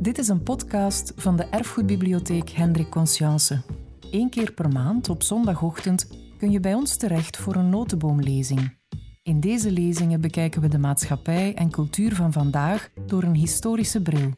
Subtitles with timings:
[0.00, 3.62] Dit is een podcast van de Erfgoedbibliotheek Hendrik Conscience.
[4.10, 8.76] Eén keer per maand op zondagochtend kun je bij ons terecht voor een notenboomlezing.
[9.22, 14.30] In deze lezingen bekijken we de maatschappij en cultuur van vandaag door een historische bril.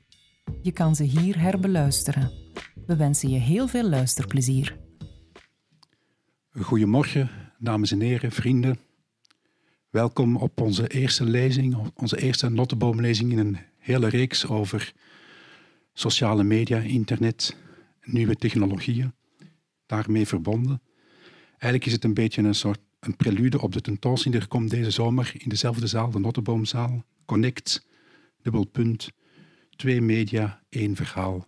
[0.63, 2.31] Je kan ze hier herbeluisteren.
[2.87, 4.77] We wensen je heel veel luisterplezier.
[6.61, 8.79] Goedemorgen, dames en heren, vrienden.
[9.91, 14.93] Welkom op onze eerste lezing, onze eerste notenboomlezing in een hele reeks over
[15.93, 17.57] sociale media, internet,
[18.05, 19.13] nieuwe technologieën,
[19.87, 20.83] daarmee verbonden.
[21.51, 24.43] Eigenlijk is het een beetje een soort een prelude op de tentoonstelling.
[24.43, 27.87] Er komt deze zomer in dezelfde zaal, de Notteboomzaal, Connect,
[28.43, 29.11] dubbelpunt,
[29.77, 31.47] twee media, één verhaal.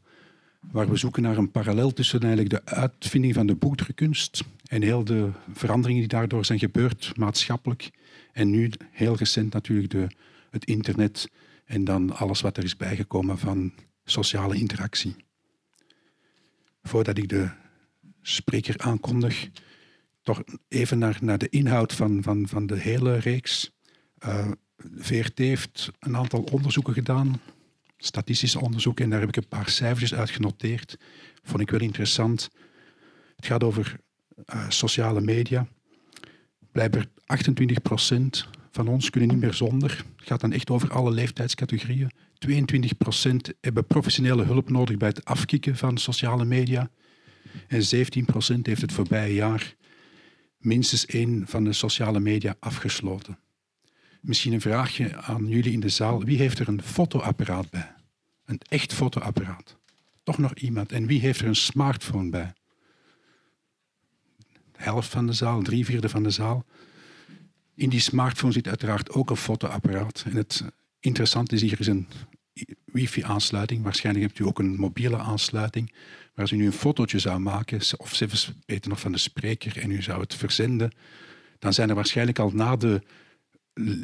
[0.61, 5.05] Waar we zoeken naar een parallel tussen eigenlijk de uitvinding van de boekdrukkunst en heel
[5.05, 7.91] de veranderingen die daardoor zijn gebeurd, maatschappelijk.
[8.33, 10.06] En nu, heel recent natuurlijk, de,
[10.51, 11.31] het internet
[11.65, 13.73] en dan alles wat er is bijgekomen van
[14.04, 15.16] sociale interactie.
[16.83, 17.50] Voordat ik de
[18.22, 19.48] spreker aankondig,
[20.22, 23.70] toch even naar, naar de inhoud van, van, van de hele reeks.
[24.27, 24.50] Uh,
[24.96, 27.41] VRT heeft een aantal onderzoeken gedaan,
[27.96, 30.96] statistische onderzoeken, en daar heb ik een paar cijfers uit genoteerd.
[31.42, 32.50] Vond ik wel interessant.
[33.36, 34.00] Het gaat over
[34.55, 35.66] uh, sociale media.
[36.72, 40.05] Blijkbaar 28 procent van ons kunnen niet meer zonder.
[40.16, 42.11] Het gaat dan echt over alle leeftijdscategorieën.
[42.45, 46.91] 22 procent hebben professionele hulp nodig bij het afkicken van sociale media.
[47.69, 49.75] En 17 procent heeft het voorbije jaar
[50.59, 53.39] minstens één van de sociale media afgesloten.
[54.20, 56.25] Misschien een vraagje aan jullie in de zaal.
[56.25, 57.95] Wie heeft er een fotoapparaat bij?
[58.45, 59.77] Een echt fotoapparaat.
[60.23, 60.92] Toch nog iemand.
[60.92, 62.53] En wie heeft er een smartphone bij?
[64.73, 66.64] De helft van de zaal, drie vierde van de zaal.
[67.75, 70.25] In die smartphone zit uiteraard ook een fotoapparaat.
[70.27, 70.64] En het
[71.01, 72.08] interessante is, hier is een
[72.95, 73.83] wifi-aansluiting.
[73.83, 75.91] Waarschijnlijk hebt u ook een mobiele aansluiting.
[75.92, 79.79] Maar als u nu een fotootje zou maken, of zelfs beter nog van de spreker,
[79.79, 80.92] en u zou het verzenden,
[81.58, 83.02] dan zijn er waarschijnlijk al na de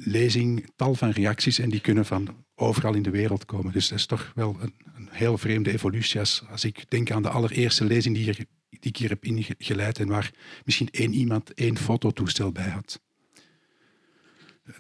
[0.05, 3.73] lezing tal van reacties en die kunnen van overal in de wereld komen.
[3.73, 7.23] Dus dat is toch wel een, een heel vreemde evolutie als, als, ik denk aan
[7.23, 8.47] de allereerste lezing die, hier, die
[8.81, 10.31] ik hier heb ingeleid en waar
[10.65, 13.01] misschien één iemand één fototoestel bij had.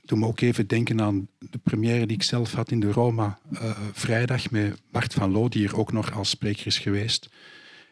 [0.04, 3.38] Toen me ook even denken aan de première die ik zelf had in de Roma
[3.52, 7.28] uh, vrijdag met Bart van Loo, die hier ook nog als spreker is geweest.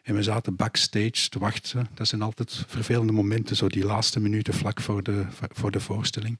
[0.03, 1.87] En we zaten backstage te wachten.
[1.93, 6.37] Dat zijn altijd vervelende momenten, zo die laatste minuten vlak voor de, voor de voorstelling.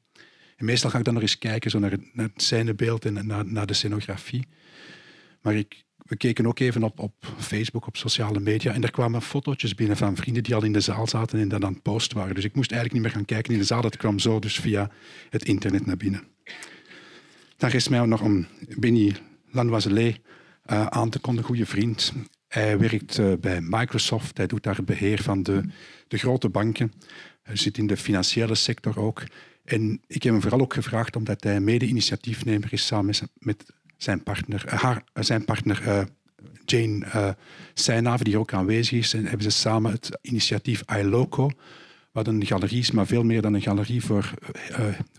[0.55, 3.27] En meestal ga ik dan nog eens kijken zo naar, het, naar het scenebeeld en
[3.27, 4.47] naar, naar de scenografie.
[5.41, 8.73] Maar ik, we keken ook even op, op Facebook, op sociale media.
[8.73, 11.65] En er kwamen fotootjes binnen van vrienden die al in de zaal zaten en dan
[11.65, 12.35] aan het post waren.
[12.35, 13.81] Dus ik moest eigenlijk niet meer gaan kijken in de zaal.
[13.81, 14.91] Dat kwam zo dus via
[15.29, 16.23] het internet naar binnen.
[17.57, 18.47] Dan is mij nog om
[18.77, 19.15] Benny
[19.51, 20.19] Lanoiselet
[20.71, 22.13] uh, aan te kondigen, goede vriend.
[22.47, 24.37] Hij werkt uh, bij Microsoft.
[24.37, 25.63] Hij doet daar het beheer van de,
[26.07, 26.93] de grote banken.
[27.41, 29.23] Hij zit in de financiële sector ook.
[29.63, 34.65] En ik heb hem vooral ook gevraagd omdat hij mede-initiatiefnemer is samen met zijn partner,
[34.65, 36.01] eh, haar, eh, zijn partner uh,
[36.65, 37.29] Jane uh,
[37.73, 41.49] Seijnhaven, die hier ook aanwezig is, en hebben ze samen het initiatief iLoco,
[42.11, 44.33] wat een galerie is, maar veel meer dan een galerie voor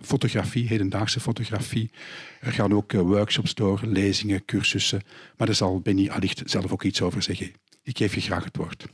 [0.02, 1.90] fotografie, hedendaagse fotografie.
[2.40, 5.02] Er gaan ook workshops door, lezingen, cursussen,
[5.36, 7.52] maar daar zal Benny allicht zelf ook iets over zeggen.
[7.82, 8.86] Ik geef je graag het woord.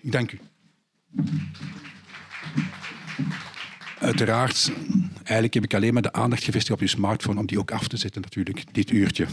[0.00, 0.38] Ik dank u.
[4.04, 4.72] Uiteraard,
[5.16, 7.88] eigenlijk heb ik alleen maar de aandacht gevestigd op je smartphone om die ook af
[7.88, 9.26] te zetten natuurlijk, dit uurtje.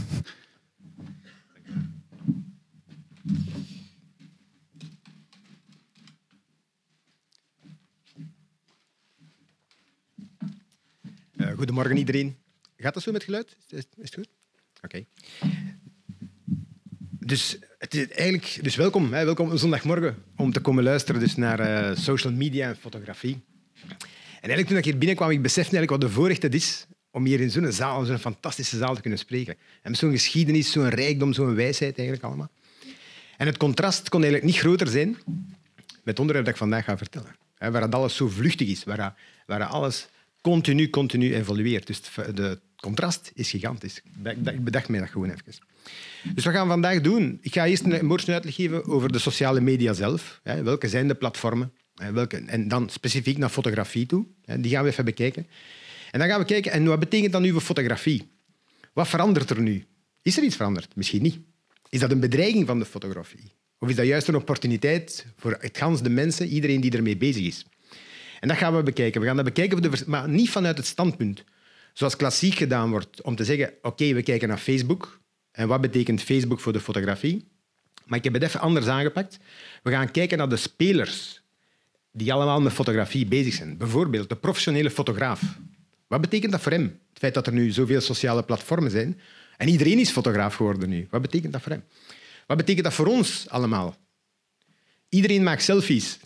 [11.35, 12.37] Uh, goedemorgen iedereen.
[12.77, 13.57] Gaat dat zo met geluid?
[13.69, 14.27] Is, het goed?
[14.81, 15.05] Oké.
[17.19, 17.59] Dus,
[17.89, 22.67] eigenlijk, dus welkom, hè, welkom zondagmorgen om te komen luisteren dus naar uh, social media
[22.67, 23.49] en fotografie.
[24.41, 27.25] En eigenlijk toen ik hier binnenkwam, ik besefte eigenlijk wat de voorrecht het is om
[27.25, 29.55] hier in zo'n zaal, zo'n fantastische zaal te kunnen spreken.
[29.81, 32.49] En zo'n geschiedenis, zo'n rijkdom, zo'n wijsheid eigenlijk allemaal.
[33.37, 36.97] En het contrast kon eigenlijk niet groter zijn met het onderwerp dat ik vandaag ga
[36.97, 37.35] vertellen.
[37.57, 39.15] Waar het alles zo vluchtig is, waar,
[39.45, 40.07] waar alles
[40.41, 41.87] continu, continu evolueert.
[41.87, 44.01] Dus het contrast is gigantisch.
[44.23, 45.43] Ik bedacht mij dat gewoon even.
[46.33, 47.37] Dus wat gaan we vandaag doen?
[47.41, 50.41] Ik ga eerst een woordje uitleg geven over de sociale media zelf.
[50.43, 51.73] Welke zijn de platformen?
[51.95, 54.25] Welke, en dan specifiek naar fotografie toe.
[54.57, 55.47] Die gaan we even bekijken.
[56.11, 58.31] En dan gaan we kijken, en wat betekent dan nu voor fotografie?
[58.93, 59.85] Wat verandert er nu?
[60.21, 60.95] Is er iets veranderd?
[60.95, 61.39] Misschien niet.
[61.89, 63.51] Is dat een bedreiging van de fotografie?
[63.79, 67.45] Of is dat juist een opportuniteit voor het gans de mensen, iedereen die ermee bezig
[67.45, 67.65] is?
[68.39, 69.21] En dat gaan we bekijken.
[69.21, 71.43] We gaan dat bekijken, maar niet vanuit het standpunt
[71.93, 75.19] zoals klassiek gedaan wordt, om te zeggen, oké, we kijken naar Facebook
[75.51, 77.47] en wat betekent Facebook voor de fotografie.
[78.05, 79.37] Maar ik heb het even anders aangepakt.
[79.83, 81.40] We gaan kijken naar de spelers
[82.11, 83.77] die allemaal met fotografie bezig zijn.
[83.77, 85.41] Bijvoorbeeld de professionele fotograaf.
[86.07, 86.99] Wat betekent dat voor hem?
[87.09, 89.19] Het feit dat er nu zoveel sociale platformen zijn
[89.57, 91.07] en iedereen is fotograaf geworden nu.
[91.09, 91.83] Wat betekent dat voor hem?
[92.47, 93.95] Wat betekent dat voor ons allemaal?
[95.09, 96.19] Iedereen maakt selfies.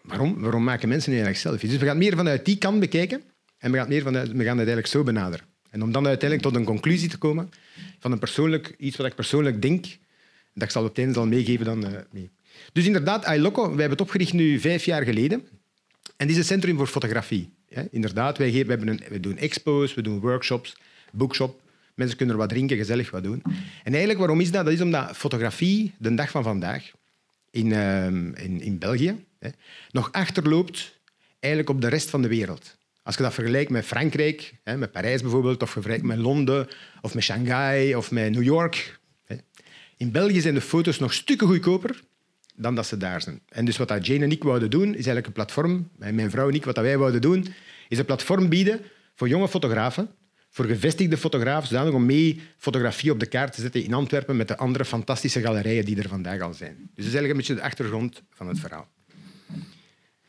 [0.00, 0.40] Waarom?
[0.40, 1.70] Waarom maken mensen nu eigenlijk selfies?
[1.70, 3.22] Dus we gaan meer vanuit die kant bekijken
[3.58, 5.46] en we gaan, meer vanuit, we gaan het eigenlijk zo benaderen.
[5.70, 7.50] En om dan uiteindelijk tot een conclusie te komen
[7.98, 9.86] van een persoonlijk, iets wat ik persoonlijk denk,
[10.54, 12.30] dat zal het einde al meegeven dan uh, mee.
[12.72, 15.48] Dus inderdaad, iLoco, wij hebben het opgericht nu vijf jaar geleden.
[16.16, 17.52] En dit is een centrum voor fotografie.
[17.90, 20.76] Inderdaad, wij, geven, we, hebben een, we doen expos, we doen workshops,
[21.12, 21.60] bookshop.
[21.94, 23.42] Mensen kunnen er wat drinken, gezellig wat doen.
[23.82, 24.64] En eigenlijk, waarom is dat?
[24.64, 26.90] Dat is omdat fotografie, de dag van vandaag,
[27.50, 29.48] in, uh, in, in België, hè,
[29.90, 30.98] nog achterloopt
[31.40, 32.76] eigenlijk op de rest van de wereld.
[33.02, 36.68] Als je dat vergelijkt met Frankrijk, hè, met Parijs bijvoorbeeld, of met Londen,
[37.00, 38.98] of met Shanghai, of met New York.
[39.24, 39.36] Hè.
[39.96, 42.02] In België zijn de foto's nog stukken goedkoper
[42.56, 43.40] dan dat ze daar zijn.
[43.48, 46.48] En dus wat dat Jane en ik wouden doen, is eigenlijk een platform, mijn vrouw
[46.48, 47.46] en ik, wat dat wij wouden doen,
[47.88, 48.80] is een platform bieden
[49.14, 50.08] voor jonge fotografen,
[50.50, 54.48] voor gevestigde fotografen, zodanig om mee fotografie op de kaart te zetten in Antwerpen met
[54.48, 56.76] de andere fantastische galerijen die er vandaag al zijn.
[56.76, 58.88] Dus dat is eigenlijk een beetje de achtergrond van het verhaal.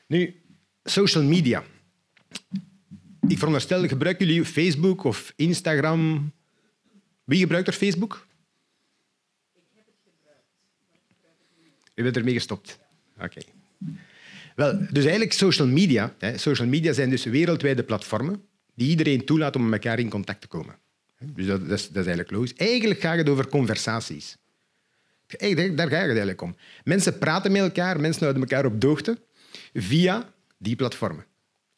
[0.07, 0.41] Nu,
[0.83, 1.63] social media.
[3.27, 6.31] Ik veronderstel, gebruiken jullie Facebook of Instagram?
[7.23, 8.24] Wie gebruikt er Facebook?
[11.95, 12.79] U bent ermee gestopt.
[13.19, 13.41] Oké.
[14.55, 16.13] Wel, dus eigenlijk social media.
[16.19, 18.43] Hè, social media zijn dus wereldwijde platformen
[18.73, 20.75] die iedereen toelaat om met elkaar in contact te komen.
[21.19, 22.53] Dus dat, dat, is, dat is, eigenlijk logisch.
[22.53, 24.37] Eigenlijk gaat het over conversaties.
[25.27, 26.55] Eigenlijk, daar gaat het eigenlijk om.
[26.83, 29.17] Mensen praten met elkaar, mensen houden elkaar op de hoogte
[29.73, 31.25] via die platformen.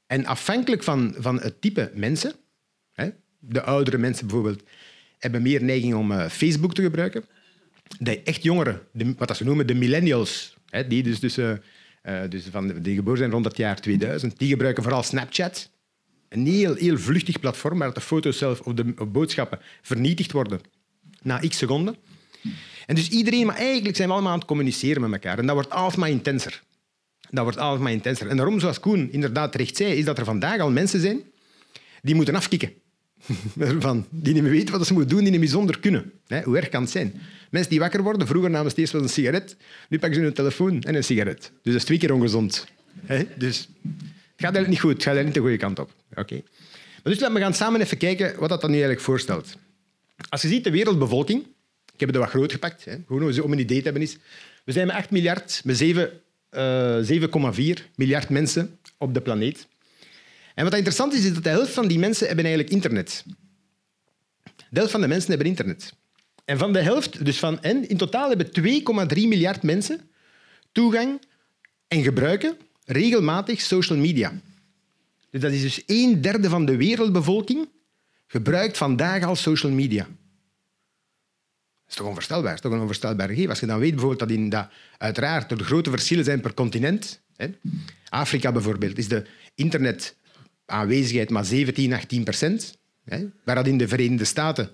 [0.07, 2.33] En afhankelijk van, van het type mensen,
[2.93, 3.09] hè,
[3.39, 4.63] de oudere mensen bijvoorbeeld,
[5.17, 7.25] hebben meer neiging om uh, Facebook te gebruiken
[7.99, 11.53] de echt jongeren, de, wat ze noemen de millennials, hè, die dus, dus, uh,
[12.29, 15.71] dus van, die geboren zijn rond het jaar 2000, die gebruiken vooral Snapchat.
[16.29, 20.61] Een heel, heel vluchtig platform waar de foto's zelf of de boodschappen vernietigd worden
[21.21, 21.95] na x seconden.
[22.85, 25.39] En dus iedereen, maar eigenlijk zijn we allemaal aan het communiceren met elkaar.
[25.39, 26.63] En dat wordt alsmaar intenser.
[27.29, 28.27] Dat wordt alsmaar intenser.
[28.27, 31.21] En daarom, zoals Koen inderdaad terecht zei, is dat er vandaag al mensen zijn
[32.01, 32.73] die moeten afkicken.
[33.79, 36.11] Van, die niet meer weten wat ze moeten doen, die niet meer zonder kunnen.
[36.43, 37.21] Hoe erg kan het zijn?
[37.49, 39.57] Mensen die wakker worden, vroeger namen ze eerst wel een sigaret,
[39.89, 41.39] nu pakken ze hun telefoon en een sigaret.
[41.39, 42.67] Dus dat is twee keer ongezond.
[43.37, 43.69] Dus
[44.37, 45.93] het gaat eigenlijk niet goed, het gaat eigenlijk niet de goede kant op.
[46.15, 46.41] Oké.
[47.03, 49.57] Maar dus laten we gaan samen even kijken wat dat dan nu eigenlijk voorstelt.
[50.29, 51.45] Als je ziet de wereldbevolking,
[51.93, 54.17] ik heb het wat groot gepakt, hè, gewoon om een idee te hebben, is,
[54.63, 55.87] we zijn met 8 miljard, met 7,4
[56.51, 59.67] uh, miljard mensen op de planeet.
[60.57, 63.23] En wat interessant is, is dat de helft van die mensen hebben eigenlijk internet.
[64.43, 65.93] De helft van de mensen hebben internet.
[66.45, 70.09] En van de helft, dus van en, in totaal hebben 2,3 miljard mensen
[70.71, 71.21] toegang
[71.87, 74.33] en gebruiken regelmatig social media.
[75.29, 77.69] Dus dat is dus een derde van de wereldbevolking
[78.27, 80.03] gebruikt vandaag al social media.
[80.03, 82.45] Dat is toch onvoorstelbaar?
[82.45, 83.49] Dat is toch een onvoorstelbaar gegeven.
[83.49, 87.19] Als je dan weet bijvoorbeeld dat, in dat uiteraard er grote verschillen zijn per continent.
[87.35, 87.47] Hè.
[88.09, 89.25] Afrika bijvoorbeeld is de
[90.67, 92.77] internetaanwezigheid maar 17, 18 procent.
[93.05, 94.69] Hè, waar dat in de Verenigde Staten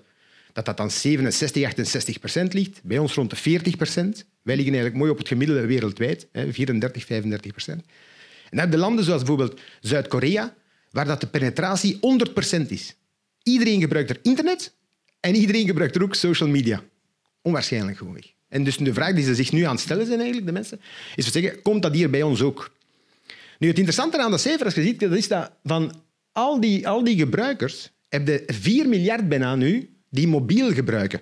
[0.52, 2.80] dat dat dan 67, 68 procent ligt.
[2.82, 4.24] Bij ons rond de 40 procent.
[4.42, 7.80] Wij liggen eigenlijk mooi op het gemiddelde wereldwijd, 34, 35 procent.
[8.50, 10.54] En dan heb landen zoals bijvoorbeeld Zuid-Korea,
[10.90, 12.94] waar dat de penetratie 100 procent is.
[13.42, 14.74] Iedereen gebruikt er internet
[15.20, 16.82] en iedereen gebruikt er ook social media.
[17.42, 18.22] Onwaarschijnlijk gewoon.
[18.48, 20.80] En dus de vraag die ze zich nu aan het stellen zijn, eigenlijk, de mensen,
[21.14, 22.72] is zeggen, komt dat hier bij ons ook?
[23.58, 26.88] Nu, het interessante aan de cijfers, als je ziet, dat is dat van al die,
[26.88, 31.20] al die gebruikers, heb je 4 miljard bijna nu die mobiel gebruiken.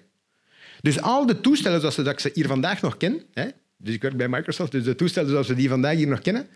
[0.81, 4.17] Dus al de toestellen zoals we dat hier vandaag nog kennen, hè, dus ik werk
[4.17, 6.47] bij Microsoft, dus de toestellen zoals we die vandaag hier nog kennen,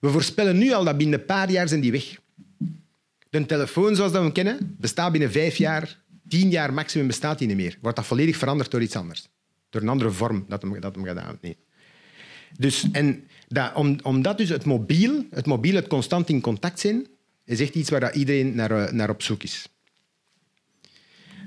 [0.00, 2.16] we voorspellen nu al dat binnen een paar jaar zijn die weg.
[3.30, 7.48] De telefoon zoals we hem kennen, bestaat binnen vijf jaar, tien jaar maximum bestaat die
[7.48, 7.78] niet meer.
[7.80, 9.28] Wordt dat volledig veranderd door iets anders.
[9.70, 11.56] Door een andere vorm dat hem, dat hem gedaan nee.
[12.58, 17.06] Dus, en dat, om, omdat dus het mobiel, het mobiel, het constant in contact zijn,
[17.44, 19.68] is echt iets waar iedereen naar, eh, naar op zoek is.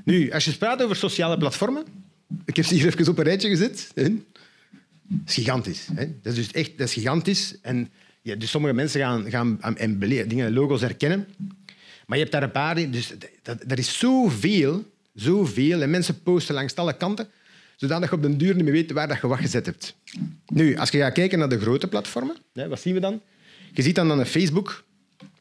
[0.06, 1.84] Nu, als je praat over sociale platformen,
[2.46, 3.92] ik heb ze hier even op een rijtje gezet.
[3.96, 4.04] Hè?
[4.04, 5.88] Dat is gigantisch.
[5.94, 6.06] Hè?
[6.22, 7.56] Dat is dus echt dat is gigantisch.
[7.62, 7.90] En
[8.22, 11.28] ja, dus sommige mensen gaan, gaan en dingen, logo's herkennen.
[12.06, 12.92] Maar je hebt daar een paar...
[12.92, 15.82] Dus dat, dat is zoveel, zoveel.
[15.82, 17.30] En mensen posten langs alle kanten,
[17.82, 19.96] zodat je op den duur niet meer weet waar dat je wat gezet hebt.
[20.46, 23.22] Nu, als je gaat kijken naar de grote platformen, hè, wat zien we dan?
[23.74, 24.84] Je ziet dan, een Facebook.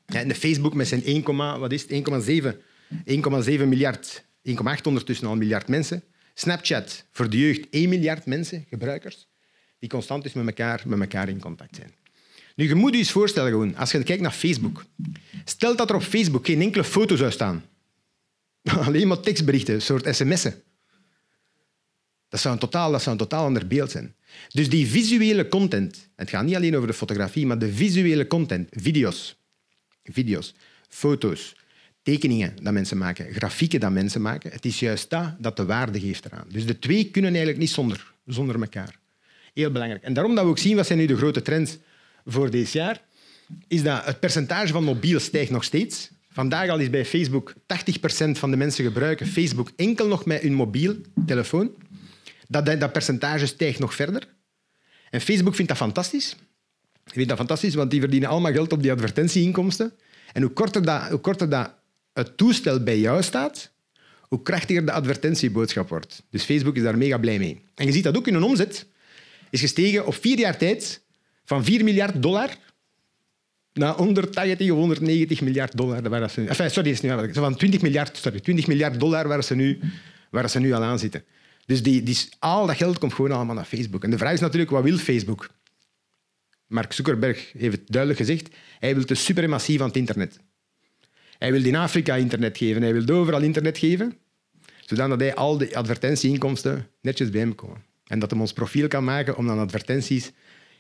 [0.07, 6.03] Ja, de Facebook met zijn 1,7 miljard 1,8 ondertussen al miljard mensen,
[6.35, 9.29] Snapchat voor de jeugd 1 miljard mensen, gebruikers,
[9.79, 11.93] die constant dus met elkaar, met elkaar in contact zijn.
[12.55, 14.85] Nu, je moet je eens voorstellen, gewoon, als je kijkt naar Facebook.
[15.45, 17.65] Stel dat er op Facebook geen enkele foto zou staan.
[18.87, 20.63] Alleen maar tekstberichten, een soort sms'en.
[22.31, 24.15] Dat zou, een totaal, dat totaal ander beeld zijn.
[24.49, 28.69] Dus die visuele content, het gaat niet alleen over de fotografie, maar de visuele content,
[28.71, 29.37] video's,
[30.05, 30.55] video's
[30.89, 31.57] foto's,
[32.03, 36.01] tekeningen dat mensen maken, grafieken dat mensen maken, het is juist dat dat de waarde
[36.01, 36.47] geeft eraan.
[36.49, 38.99] Dus de twee kunnen eigenlijk niet zonder, zonder elkaar.
[39.55, 40.03] Heel belangrijk.
[40.03, 41.79] En daarom dat we ook zien, wat zijn nu de grote trends
[42.27, 43.01] voor dit jaar,
[43.69, 46.11] is dat het percentage van mobiel stijgt nog steeds.
[46.33, 50.55] Vandaag al is bij Facebook 80% van de mensen gebruiken Facebook enkel nog met hun
[50.55, 50.97] mobiel
[51.27, 51.71] telefoon.
[52.51, 54.29] Dat, dat percentage stijgt nog verder.
[55.11, 56.37] En Facebook vindt dat fantastisch.
[57.05, 59.93] Die vindt dat fantastisch, want die verdienen allemaal geld op die advertentieinkomsten.
[60.33, 61.71] En hoe korter dat, hoe korter dat
[62.13, 63.71] het toestel bij jou staat,
[64.21, 66.23] hoe krachtiger de advertentieboodschap wordt.
[66.31, 67.61] Dus Facebook is daar mega blij mee.
[67.75, 68.87] En je ziet dat ook in hun omzet
[69.51, 71.01] is gestegen op vier jaar tijd
[71.45, 72.57] van 4 miljard dollar
[73.73, 76.31] naar 180 of 190 miljard dollar.
[76.31, 77.01] Ze, enfin, sorry, is
[77.33, 79.81] van 20 miljard, sorry, 20 miljard dollar waar ze nu,
[80.31, 81.25] waar ze nu al aan zitten.
[81.71, 84.05] Dus die, die, al dat geld komt gewoon allemaal naar Facebook.
[84.05, 85.51] En de vraag is natuurlijk, wat wil Facebook?
[86.67, 88.49] Mark Zuckerberg heeft het duidelijk gezegd.
[88.79, 90.39] Hij wil de suprematie van het internet.
[91.39, 92.83] Hij wil in Afrika internet geven.
[92.83, 94.17] Hij wil overal internet geven,
[94.87, 97.83] zodat hij al de advertentieinkomsten netjes bij hem komen.
[98.07, 100.33] En dat hij ons profiel kan maken om dan advertenties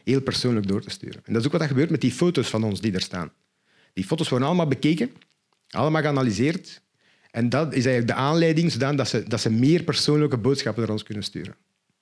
[0.04, 1.22] heel persoonlijk door te sturen.
[1.24, 3.32] En dat is ook wat er gebeurt met die foto's van ons die er staan.
[3.92, 5.10] Die foto's worden allemaal bekeken,
[5.68, 6.82] allemaal geanalyseerd.
[7.30, 11.02] En dat is eigenlijk de aanleiding zodat ze, dat ze meer persoonlijke boodschappen naar ons
[11.02, 11.54] kunnen sturen.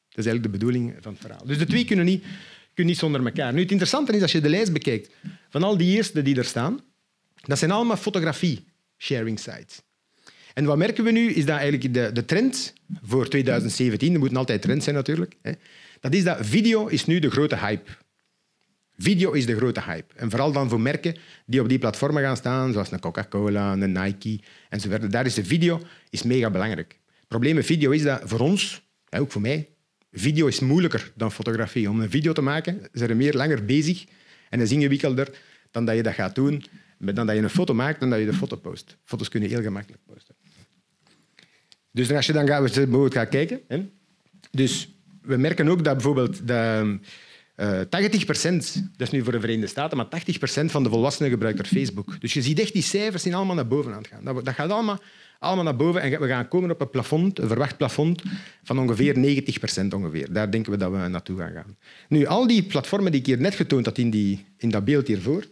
[0.09, 1.47] Dat is eigenlijk de bedoeling van het verhaal.
[1.47, 2.23] Dus de twee kunnen niet,
[2.75, 3.53] kunnen niet zonder elkaar.
[3.53, 5.11] Nu, het interessante is, als je de lijst bekijkt
[5.49, 6.81] van al die eerste die er staan,
[7.35, 9.81] dat zijn allemaal fotografie-sharing sites.
[10.55, 14.39] En wat merken we nu, is dat eigenlijk de, de trend voor 2017, er moeten
[14.39, 15.53] altijd trends zijn natuurlijk, hè,
[16.01, 17.91] dat is dat video is nu de grote hype.
[19.01, 20.15] Video is de grote hype.
[20.15, 23.93] En vooral dan voor merken die op die platformen gaan staan, zoals een Coca-Cola, een
[23.93, 25.11] Nike enzovoort.
[25.11, 26.99] Daar is de video is mega belangrijk.
[27.19, 29.69] Het probleem met video is dat voor ons, ook voor mij,
[30.13, 31.91] video is moeilijker dan fotografie.
[31.91, 34.05] Om een video te maken, zijn er meer langer bezig
[34.51, 35.39] en is ingewikkelder
[35.71, 36.65] dan dat je dat gaat doen,
[36.99, 38.97] dan dat je een foto maakt dan dat je de foto post.
[39.05, 40.35] Foto's kunnen heel gemakkelijk posten.
[41.91, 43.89] Dus als je dan gaat, bijvoorbeeld gaat kijken, hè,
[44.51, 44.89] dus
[45.23, 46.47] we merken ook dat bijvoorbeeld
[47.61, 47.85] uh, 80%,
[48.97, 52.21] dat is nu voor de Verenigde Staten, maar 80% van de volwassenen gebruikt er Facebook.
[52.21, 54.25] Dus je ziet echt die cijfers zijn allemaal naar boven aan het gaan.
[54.25, 55.01] Dat, dat gaat allemaal,
[55.39, 58.23] allemaal naar boven en we gaan komen op een plafond, een verwacht plafond
[58.63, 60.33] van ongeveer 90% ongeveer.
[60.33, 61.77] Daar denken we dat we naartoe gaan gaan.
[62.09, 65.07] Nu, al die platformen die ik hier net getoond had in, die, in dat beeld
[65.07, 65.45] hiervoor,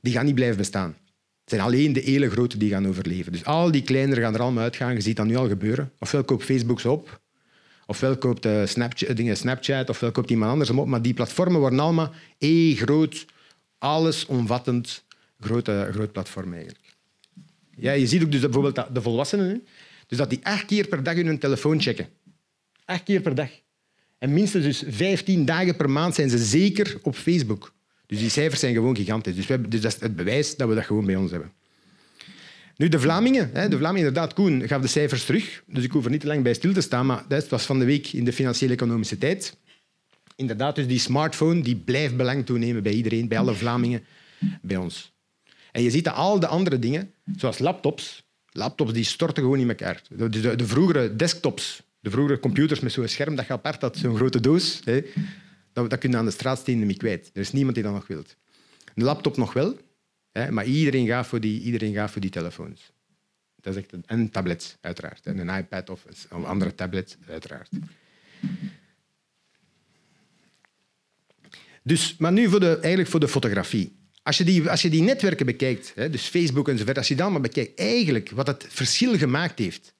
[0.00, 0.96] die gaan niet blijven bestaan.
[1.40, 3.32] Het zijn alleen de hele grote die gaan overleven.
[3.32, 4.94] Dus al die kleinere gaan er allemaal uitgaan.
[4.94, 5.92] Je ziet dat nu al gebeuren.
[5.98, 7.20] Ofwel koopt Facebook ze op,
[7.86, 10.86] ofwel koopt uh, Snapchat, dingen Snapchat, ofwel koopt iemand anders op.
[10.86, 13.26] Maar die platformen worden allemaal één groot,
[13.78, 15.04] allesomvattend
[15.40, 16.84] grote, groot platform eigenlijk.
[17.76, 19.66] Ja, je ziet ook dus dat bijvoorbeeld de volwassenen,
[20.06, 22.08] dus dat die acht keer per dag hun telefoon checken.
[22.84, 23.50] Acht keer per dag.
[24.18, 27.74] En minstens dus 15 dagen per maand zijn ze zeker op Facebook.
[28.06, 29.34] Dus die cijfers zijn gewoon gigantisch.
[29.34, 31.52] Dus, we hebben, dus dat is het bewijs dat we dat gewoon bij ons hebben.
[32.76, 36.10] Nu, de Vlamingen, de Vlamingen inderdaad, Koen gaf de cijfers terug, dus ik hoef er
[36.10, 38.32] niet te lang bij stil te staan, maar dat was van de week in de
[38.32, 39.56] financiële economische tijd.
[40.36, 44.04] Inderdaad, dus die smartphone die blijft belang toenemen bij iedereen, bij alle Vlamingen,
[44.62, 45.12] bij ons.
[45.72, 49.68] En je ziet dat al de andere dingen, zoals laptops, laptops die storten gewoon in
[49.68, 50.02] elkaar.
[50.08, 54.16] De, de, vroegere desktops, de vroegere computers met zo'n scherm dat je apart had, zo'n
[54.16, 55.00] grote doos, hè,
[55.72, 57.30] dat, dat kun je aan de straatstenen niet kwijt.
[57.32, 58.22] Er is niemand die dat nog wil.
[58.94, 59.76] Een laptop nog wel, hè,
[60.50, 62.92] maar iedereen gaat, voor die, iedereen gaat voor die telefoons.
[63.60, 65.26] Dat is echt een, en tablets, uiteraard.
[65.26, 67.70] En een iPad of een andere tablet, uiteraard.
[71.82, 73.96] Dus, maar nu voor de, eigenlijk voor de fotografie.
[74.22, 77.30] Als je die, als je die netwerken bekijkt, hè, dus Facebook enzovoort, als je dat
[77.30, 79.94] maar bekijkt, eigenlijk wat het verschil gemaakt heeft,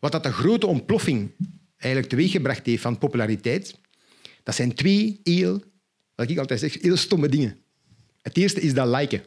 [0.00, 1.30] wat dat de grote ontploffing
[1.76, 3.78] eigenlijk teweeggebracht heeft van populariteit,
[4.42, 5.62] dat zijn twee heel,
[6.14, 7.58] wat ik altijd zeg, heel stomme dingen.
[8.22, 9.22] Het eerste is dat liken.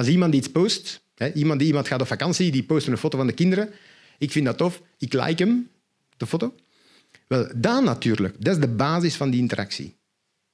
[0.00, 3.16] Als iemand iets post, hè, iemand die iemand gaat op vakantie, die post een foto
[3.16, 3.70] van de kinderen,
[4.18, 5.68] ik vind dat tof, ik like hem,
[6.16, 6.54] de foto.
[7.26, 9.96] Wel, dat natuurlijk, dat is de basis van die interactie.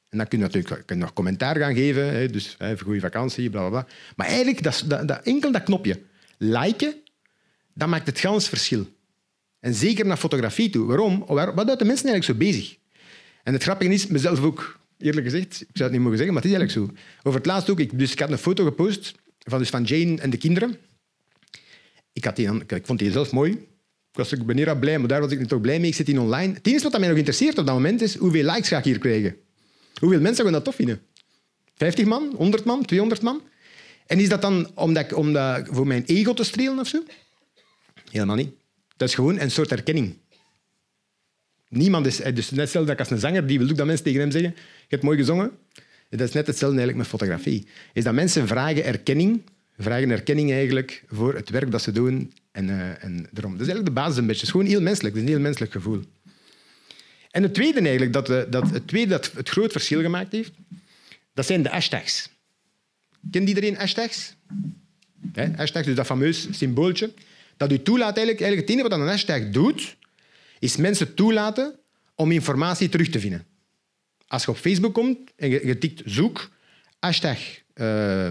[0.09, 3.61] En dan kun je natuurlijk nog commentaar gaan geven, hè, dus hè, goede vakantie, bla,
[3.61, 3.87] bla, bla.
[4.17, 6.01] Maar eigenlijk, dat, dat, enkel dat knopje,
[6.39, 6.95] liken,
[7.75, 8.89] dat maakt het gans verschil.
[9.61, 10.87] En zeker naar fotografie toe.
[10.87, 11.25] Waarom?
[11.27, 12.77] Wat houdt de mensen eigenlijk zo bezig?
[13.43, 16.43] En het grappige is, mezelf ook, eerlijk gezegd, ik zou het niet mogen zeggen, maar
[16.43, 17.03] het is eigenlijk zo.
[17.23, 19.15] Over het laatst ook, ik, dus ik had een foto gepost
[19.51, 20.77] van, dus van Jane en de kinderen.
[22.13, 23.67] Ik, had die, ik vond die zelf mooi.
[24.13, 25.89] was, ik ben hier blij, maar daar was ik niet toch blij mee.
[25.89, 26.55] Ik zit in online.
[26.55, 28.99] Het enige wat mij nog interesseert op dat moment is hoeveel likes ga ik hier
[28.99, 29.37] krijgen.
[30.01, 31.01] Hoeveel mensen gaan dat tof vinden?
[31.75, 33.43] 50 man, 100 man, 200 man?
[34.07, 37.03] En is dat dan omdat ik, omdat, voor mijn ego te strelen of zo?
[38.11, 38.51] Helemaal niet.
[38.97, 40.17] Dat is gewoon een soort erkenning.
[41.69, 42.17] Niemand is...
[42.17, 44.87] Dus net dat als een zanger die wil ook dat mensen tegen hem zeggen je
[44.89, 45.51] hebt mooi gezongen.
[46.09, 47.67] Dat is net hetzelfde eigenlijk met fotografie.
[47.93, 49.43] Is dat mensen vragen erkenning,
[49.79, 53.53] vragen erkenning eigenlijk voor het werk dat ze doen en, uh, en daarom.
[53.53, 54.41] Dat is eigenlijk de basis een beetje.
[54.41, 55.15] Het is gewoon heel menselijk.
[55.15, 56.03] Het is een heel menselijk gevoel.
[57.31, 60.53] En het tweede eigenlijk, dat, eh, dat, het tweede dat het groot verschil gemaakt heeft,
[61.35, 62.29] dat zijn de hashtags.
[63.31, 64.35] Kent iedereen hashtags?
[65.57, 67.13] Hashtags, dus dat fameus symbooltje.
[67.57, 69.97] Dat u toelaat eigenlijk, eigenlijk het enige wat een hashtag doet,
[70.59, 71.79] is mensen toelaten
[72.15, 73.47] om informatie terug te vinden.
[74.27, 76.51] Als je op Facebook komt en je, tikt zoek,
[76.99, 77.39] hashtag
[77.75, 78.29] uh,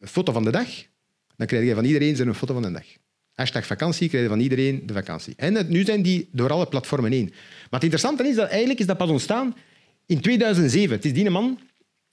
[0.00, 0.68] foto van de dag,
[1.36, 2.84] dan krijg je van iedereen zijn foto van de dag.
[3.32, 5.34] Hashtag vakantie krijg je van iedereen de vakantie.
[5.36, 7.28] En nu zijn die door alle platformen heen.
[7.28, 9.56] Maar het interessante is dat eigenlijk is dat pas ontstaan
[10.06, 10.96] in 2007.
[10.96, 11.58] Het is die man,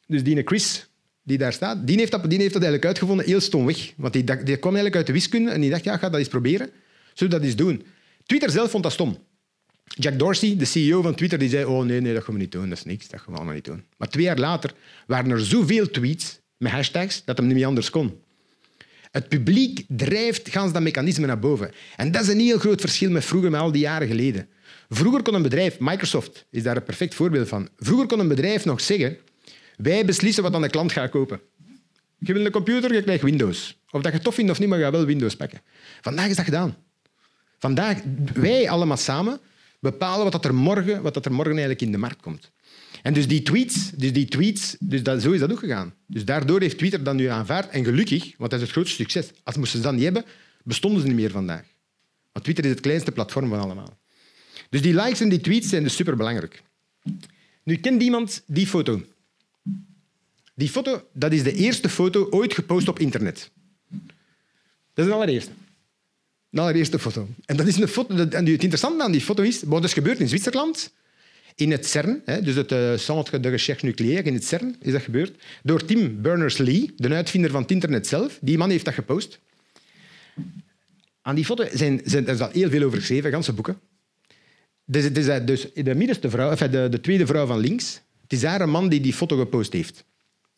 [0.07, 0.89] dus die Chris,
[1.23, 3.93] die daar staat, die heeft dat, die heeft dat eigenlijk uitgevonden heel stomweg.
[3.97, 6.29] Want die, die kwam eigenlijk uit de wiskunde en die dacht, ja, ga dat eens
[6.29, 6.69] proberen.
[7.13, 7.83] Zullen we dat eens doen?
[8.25, 9.17] Twitter zelf vond dat stom.
[9.97, 12.51] Jack Dorsey, de CEO van Twitter, die zei, oh nee, nee, dat gaan we niet
[12.51, 13.83] doen, dat is niks, dat gaan we allemaal niet doen.
[13.97, 14.73] Maar twee jaar later
[15.07, 18.21] waren er zoveel tweets met hashtags dat hem niet meer anders kon.
[19.11, 21.71] Het publiek drijft gans dat mechanisme naar boven.
[21.95, 24.47] En dat is een heel groot verschil met vroeger, met al die jaren geleden.
[24.89, 28.65] Vroeger kon een bedrijf, Microsoft is daar een perfect voorbeeld van, vroeger kon een bedrijf
[28.65, 29.17] nog zeggen,
[29.77, 31.41] wij beslissen wat aan de klant gaat kopen.
[32.17, 33.77] Je wil een computer, je krijgt Windows.
[33.91, 35.61] Of dat je tof vindt of niet, maar je gaat wel Windows pakken.
[36.01, 36.75] Vandaag is dat gedaan.
[37.57, 37.97] Vandaag,
[38.33, 39.39] wij allemaal samen,
[39.79, 42.51] bepalen wat, dat er, morgen, wat dat er morgen eigenlijk in de markt komt.
[43.01, 45.93] En dus die tweets, dus die tweets dus zo is dat ook gegaan.
[46.07, 47.69] Dus daardoor heeft Twitter dat nu aanvaard.
[47.69, 49.31] En gelukkig, want dat is het grootste succes.
[49.43, 50.25] Als moesten ze dat niet hebben,
[50.63, 51.65] bestonden ze niet meer vandaag.
[52.31, 53.99] Want Twitter is het kleinste platform van allemaal.
[54.69, 56.63] Dus die likes en die tweets zijn dus superbelangrijk.
[57.63, 59.01] Nu, kent iemand die foto?
[60.55, 63.51] Die foto dat is de eerste foto ooit gepost op internet.
[64.93, 65.51] Dat is de allereerste.
[66.49, 67.27] De allereerste foto.
[67.45, 70.19] En, dat is een foto, en het interessante aan die foto is, wat is gebeurd
[70.19, 70.93] in Zwitserland,
[71.55, 75.01] in het CERN, dus het uh, Centre de Recherche Nucléaire in het CERN, is dat
[75.01, 78.37] gebeurd, door Tim Berners-Lee, de uitvinder van het internet zelf.
[78.41, 79.39] Die man heeft dat gepost.
[81.21, 83.79] Aan die foto zijn, zijn, er is heel veel over geschreven, ganse boeken.
[84.85, 88.69] Dus, eh, dus de middenste vrouw, de, de tweede vrouw van links, het is een
[88.69, 90.05] man die die foto gepost heeft.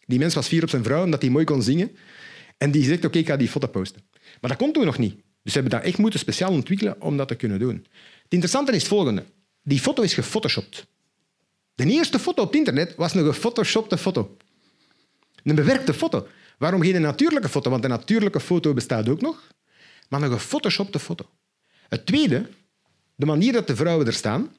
[0.05, 1.91] Die mens was fier op zijn vrouw, omdat hij mooi kon zingen.
[2.57, 4.01] En die zegt, oké, ik ga die foto posten.
[4.41, 5.15] Maar dat kon toen nog niet.
[5.43, 7.75] Dus ze hebben dat echt moeten speciaal ontwikkelen om dat te kunnen doen.
[8.23, 9.25] Het interessante is het volgende.
[9.63, 10.85] Die foto is gefotoshopt.
[11.75, 14.37] De eerste foto op het internet was een gefotoshopte foto.
[15.43, 16.27] Een bewerkte foto.
[16.57, 17.69] Waarom geen natuurlijke foto?
[17.69, 19.47] Want een natuurlijke foto bestaat ook nog.
[20.09, 21.29] Maar een gefotoshopte foto.
[21.89, 22.49] Het tweede,
[23.15, 24.55] de manier dat de vrouwen er staan.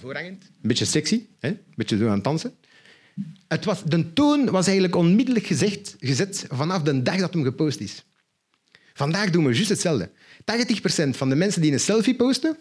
[0.00, 0.44] Voorhangend.
[0.44, 1.26] Een beetje sexy.
[1.38, 1.48] Hè?
[1.48, 2.54] Een beetje zo aan het dansen.
[3.48, 7.80] Het was, de toon was eigenlijk onmiddellijk gezegd, gezet vanaf de dag dat hem gepost
[7.80, 8.04] is.
[8.94, 10.10] Vandaag doen we juist hetzelfde.
[11.06, 12.56] 80% van de mensen die een selfie posten,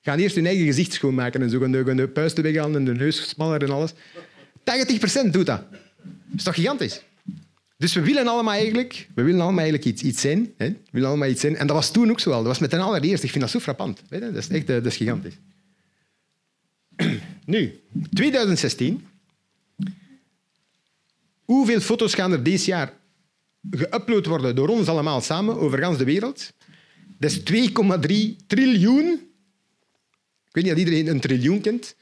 [0.00, 2.84] gaan eerst hun eigen gezicht schoonmaken en zo gaan de, gaan de puisten weghalen en
[2.84, 3.92] de neus smaller en alles.
[3.92, 3.94] 80%
[5.30, 5.62] doet dat.
[5.70, 7.02] Dat is toch gigantisch?
[7.78, 10.52] Dus we willen allemaal eigenlijk, we willen allemaal eigenlijk iets, iets zijn.
[10.56, 10.68] Hè?
[10.68, 11.56] We willen allemaal iets zijn.
[11.56, 12.38] En dat was toen ook zo al.
[12.38, 13.22] Dat was met een allereerst.
[13.22, 14.02] Ik vind dat zo frappant.
[14.08, 14.32] Weet je?
[14.32, 15.38] Dat is echt dat is gigantisch.
[17.44, 17.80] Nu,
[18.12, 19.06] 2016.
[21.44, 22.92] Hoeveel foto's gaan er dit jaar
[23.70, 26.52] geüpload worden door ons allemaal samen over de wereld?
[27.18, 29.26] Dat is 2,3 triljoen
[30.56, 31.94] weet niet of iedereen een triljoen kent.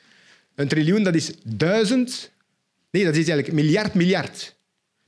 [0.55, 2.33] Een triljoen, dat is duizend...
[2.91, 4.57] Nee, dat is eigenlijk miljard, miljard.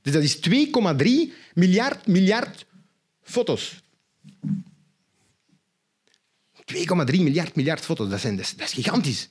[0.01, 2.65] Dus dat is 2,3 miljard, miljard
[3.23, 3.81] foto's.
[6.55, 8.09] 2,3 miljard, miljard foto's.
[8.09, 9.29] Dat, zijn, dat, is, gigantisch.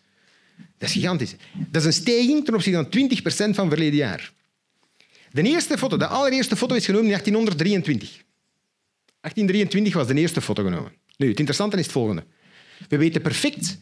[0.78, 1.34] Dat is gigantisch.
[1.70, 4.32] Dat is een stijging ten opzichte van 20% van verleden jaar.
[5.36, 8.24] De eerste foto, de allereerste foto is genomen in 1823.
[9.20, 10.92] 1823 was de eerste foto genomen.
[11.16, 12.24] Nu, het interessante is het volgende.
[12.88, 13.78] We weten perfect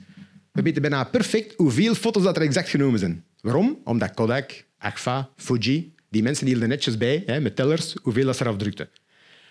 [0.53, 3.25] we weten bijna perfect hoeveel foto's dat er exact genomen zijn.
[3.41, 3.81] Waarom?
[3.85, 8.43] Omdat Kodak, Agfa, Fuji, die mensen hielden netjes bij, hè, met tellers, hoeveel dat ze
[8.43, 8.89] eraf drukten.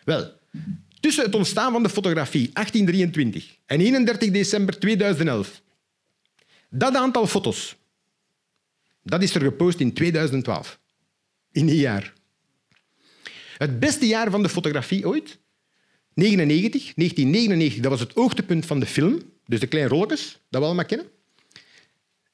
[0.04, 0.32] Wel,
[1.00, 5.62] tussen het ontstaan van de fotografie 1823 en 31 december 2011,
[6.70, 7.76] dat aantal foto's,
[9.04, 10.82] dat is er gepost in 2012.
[11.54, 12.14] In een jaar.
[13.58, 15.40] Het beste jaar van de fotografie ooit,
[16.14, 19.22] 99, 1999, dat was het hoogtepunt van de film.
[19.46, 21.08] Dus de kleine rolletjes, dat we allemaal kennen.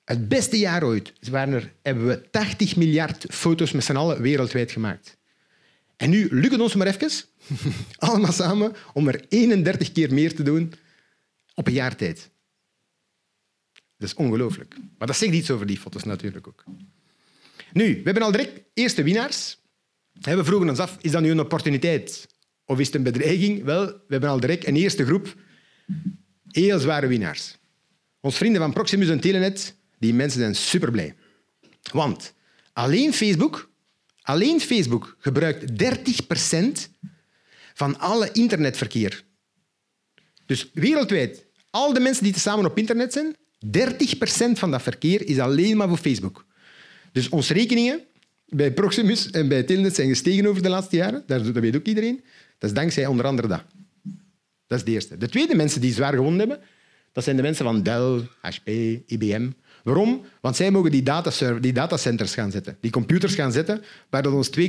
[0.05, 4.71] Het beste jaar ooit waren er, hebben we 80 miljard foto's met z'n allen wereldwijd
[4.71, 5.17] gemaakt.
[5.97, 7.09] En nu lukt het ons maar even,
[7.97, 10.73] allemaal samen, om er 31 keer meer te doen
[11.53, 12.29] op een jaar tijd.
[13.97, 14.75] Dat is ongelooflijk.
[14.97, 16.63] Maar dat zegt iets over die foto's natuurlijk ook.
[17.73, 19.57] Nu, we hebben al direct eerste winnaars.
[20.13, 22.27] We vroegen ons af, is dat nu een opportuniteit
[22.65, 23.63] of is het een bedreiging?
[23.63, 25.35] Wel, we hebben al direct een eerste groep
[26.47, 27.57] heel zware winnaars.
[28.21, 31.15] Ons vrienden van Proximus en Telenet, die mensen zijn super blij.
[31.91, 32.33] Want
[32.73, 33.71] alleen Facebook,
[34.21, 36.65] alleen Facebook gebruikt 30%
[37.73, 39.23] van alle internetverkeer.
[40.45, 43.35] Dus wereldwijd, al de mensen die samen op internet zijn,
[43.77, 46.45] 30% van dat verkeer is alleen maar voor Facebook.
[47.11, 48.01] Dus onze rekeningen
[48.47, 51.23] bij Proximus en bij Telenet zijn gestegen over de laatste jaren.
[51.25, 52.23] Dat weet ook iedereen.
[52.57, 53.63] Dat is dankzij onder andere dat.
[54.67, 55.17] Dat is de eerste.
[55.17, 56.59] De tweede mensen die zwaar gewonnen hebben,
[57.11, 58.67] dat zijn de mensen van Dell, HP,
[59.05, 59.49] IBM.
[59.83, 60.25] Waarom?
[60.41, 61.03] Want zij mogen die,
[61.59, 64.65] die datacenters gaan zetten, die computers gaan zetten, waar dat ons 2,3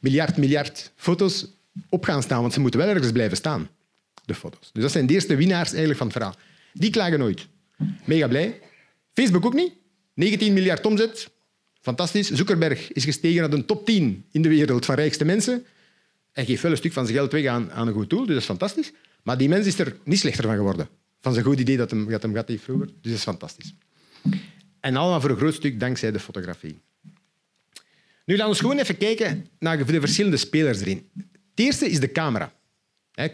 [0.00, 1.46] miljard miljard foto's
[1.88, 3.68] op gaan staan, want ze moeten wel ergens blijven staan,
[4.24, 4.70] de foto's.
[4.72, 6.36] Dus dat zijn de eerste winnaars eigenlijk van het verhaal.
[6.72, 7.46] Die klagen nooit.
[8.04, 8.60] Mega blij.
[9.14, 9.72] Facebook ook niet.
[10.14, 11.30] 19 miljard omzet.
[11.80, 12.30] Fantastisch.
[12.30, 15.66] Zuckerberg is gestegen naar de top 10 in de wereld van rijkste mensen.
[16.32, 18.36] En geeft wel een stuk van zijn geld weg aan, een goed doel, dus dat
[18.36, 18.92] is fantastisch.
[19.22, 20.88] Maar die mens is er niet slechter van geworden.
[21.20, 22.86] Van zijn goed idee dat hem, dat hem heeft vroeger.
[22.86, 23.74] Dus dat is fantastisch.
[24.80, 26.80] En allemaal voor een groot stuk dankzij de fotografie.
[28.24, 31.10] Nu laten we gewoon even kijken naar de verschillende spelers erin.
[31.50, 32.52] Het eerste is de camera.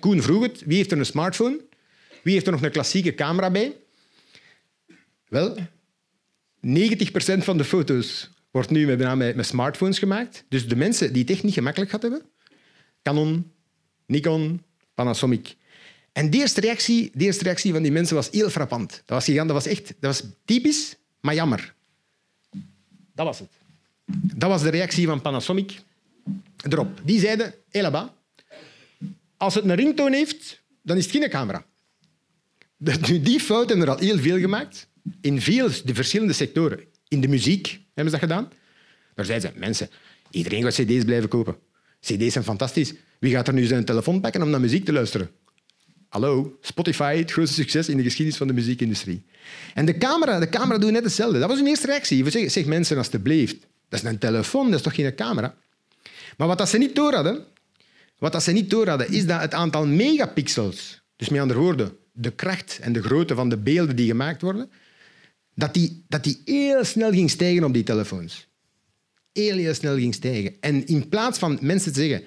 [0.00, 1.60] Koen vroeg het, wie heeft er een smartphone?
[2.22, 3.76] Wie heeft er nog een klassieke camera bij?
[5.28, 5.58] Wel, 90%
[7.38, 10.44] van de foto's wordt nu met, met smartphones gemaakt.
[10.48, 12.28] Dus de mensen die het echt niet gemakkelijk gehad hebben,
[13.02, 13.50] Canon,
[14.06, 14.62] Nikon,
[14.94, 15.56] Panasonic.
[16.12, 19.02] En de eerste, reactie, de eerste reactie van die mensen was heel frappant.
[19.04, 21.74] Dat was, dat was echt dat was typisch, maar jammer.
[23.14, 23.48] Dat was het.
[24.36, 25.80] Dat was de reactie van Panasonic
[26.68, 27.00] erop.
[27.04, 27.90] Die zeiden, hé
[29.36, 31.64] als het een ringtoon heeft, dan is het geen camera.
[32.76, 34.88] Nu, die fout hebben er al heel veel gemaakt.
[35.20, 36.80] In veel de verschillende sectoren.
[37.08, 38.52] In de muziek hebben ze dat gedaan.
[39.14, 39.90] Daar zeiden ze, mensen,
[40.30, 41.56] iedereen gaat cd's blijven kopen.
[42.00, 42.94] CD's zijn fantastisch.
[43.18, 45.30] Wie gaat er nu zijn telefoon pakken om naar muziek te luisteren?
[46.08, 49.24] Hallo, Spotify, het grootste succes in de geschiedenis van de muziekindustrie.
[49.74, 51.38] En de camera, de camera doet net hetzelfde.
[51.38, 52.24] Dat was hun eerste reactie.
[52.24, 55.54] We zeggen, zeg mensen, alsjeblieft, dat is een telefoon, dat is toch geen camera?
[56.36, 57.44] Maar wat dat ze niet door hadden,
[58.18, 61.96] wat dat ze niet door hadden, is dat het aantal megapixels, dus met andere woorden,
[62.12, 64.70] de kracht en de grootte van de beelden die gemaakt worden,
[65.56, 68.46] dat die, dat die heel snel ging stijgen op die telefoons
[69.36, 70.54] heel, heel snel ging stijgen.
[70.60, 72.26] En in plaats van mensen te zeggen,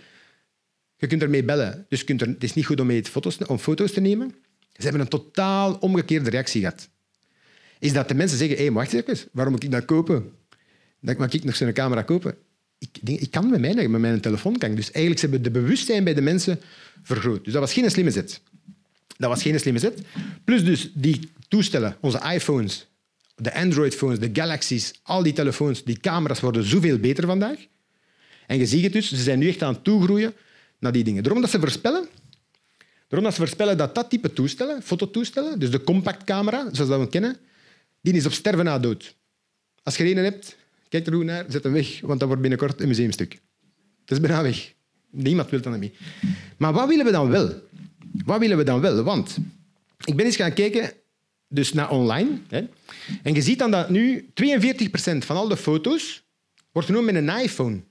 [0.96, 3.58] je kunt ermee bellen, dus kunt er, het is niet goed om, mee foto's, om
[3.58, 4.36] foto's te nemen,
[4.74, 6.90] ze hebben een totaal omgekeerde reactie gehad.
[7.80, 10.32] Is dat de mensen zeggen, hé, hey, wacht even, waarom moet ik dat kopen?
[11.00, 12.36] Dat mag ik nog zo'n camera kopen?
[12.78, 16.04] Ik, ik kan met mij, met mijn telefoon kan Dus eigenlijk ze hebben de bewustzijn
[16.04, 16.60] bij de mensen
[17.04, 17.44] vergroot.
[17.44, 18.42] Dus dat was geen slimme zet.
[19.18, 20.02] Dat was geen slimme zet.
[20.44, 22.89] Plus dus die toestellen, onze iPhones,
[23.40, 27.58] de Android-phones, de Galaxies, al die telefoons, die camera's worden zoveel beter vandaag.
[28.48, 30.34] En je ziet het dus, ze zijn nu echt aan het toegroeien
[30.80, 31.24] naar die dingen.
[31.24, 32.08] Daarom dat ze voorspellen,
[33.08, 37.08] daarom dat ze voorspellen dat dat type toestellen, fototoestellen, dus de compactcamera, zoals dat we
[37.08, 37.38] kennen,
[38.02, 39.16] die is op sterven na dood.
[39.84, 40.58] Als je er hebt,
[40.90, 43.32] kijk er goed naar, zet hem weg, want dat wordt binnenkort een museumstuk.
[44.02, 44.74] Het is bijna weg.
[45.12, 45.94] Niemand wil dat mee.
[46.58, 47.54] Maar wat willen we dan wel?
[48.26, 49.04] Wat willen we dan wel?
[49.04, 49.38] Want
[50.06, 50.92] ik ben eens gaan kijken
[51.50, 52.40] dus naar online.
[52.48, 52.68] Hè.
[53.24, 56.24] En je ziet dan dat nu 42% van al de foto's
[56.72, 57.84] wordt genomen met een iPhone.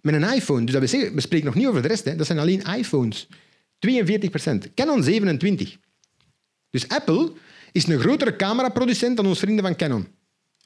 [0.00, 0.64] Met een iPhone.
[0.64, 2.04] Dus dat we, zeggen, spreken nog niet over de rest.
[2.04, 2.16] Hè.
[2.16, 3.26] Dat zijn alleen iPhones.
[3.26, 4.74] 42%.
[4.74, 5.80] Canon 27%.
[6.70, 7.32] Dus Apple
[7.72, 10.06] is een grotere cameraproducent dan onze vrienden van Canon.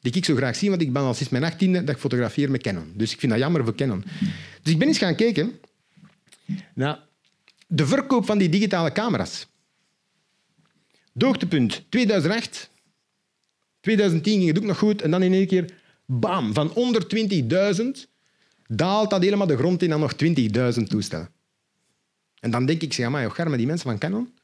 [0.00, 2.50] Die ik zo graag zie, want ik ben al sinds mijn achttiende dat ik fotografeer
[2.50, 2.92] met Canon.
[2.94, 4.04] Dus ik vind dat jammer voor Canon.
[4.62, 5.60] Dus ik ben eens gaan kijken
[6.74, 7.00] naar
[7.66, 9.46] de verkoop van die digitale camera's.
[11.18, 12.70] Doogtepunt 2008.
[13.80, 15.02] 2010 ging het ook nog goed.
[15.02, 15.74] En dan in één keer,
[16.04, 17.06] bam, van onder
[17.76, 17.84] 20.000
[18.66, 21.30] daalt dat helemaal de grond in aan nog 20.000 toestellen.
[22.40, 24.34] En dan denk ik, zeg maar, garme die mensen van Canon,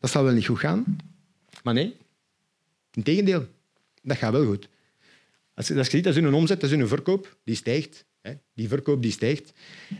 [0.00, 0.96] dat zal wel niet goed gaan.
[1.62, 1.96] Maar nee,
[2.92, 3.46] integendeel,
[4.02, 4.68] dat gaat wel goed.
[5.54, 8.04] Als je, als ziet, dat is hun omzet, dat is hun verkoop, die stijgt.
[8.20, 8.32] Hè?
[8.54, 9.52] Die verkoop die stijgt.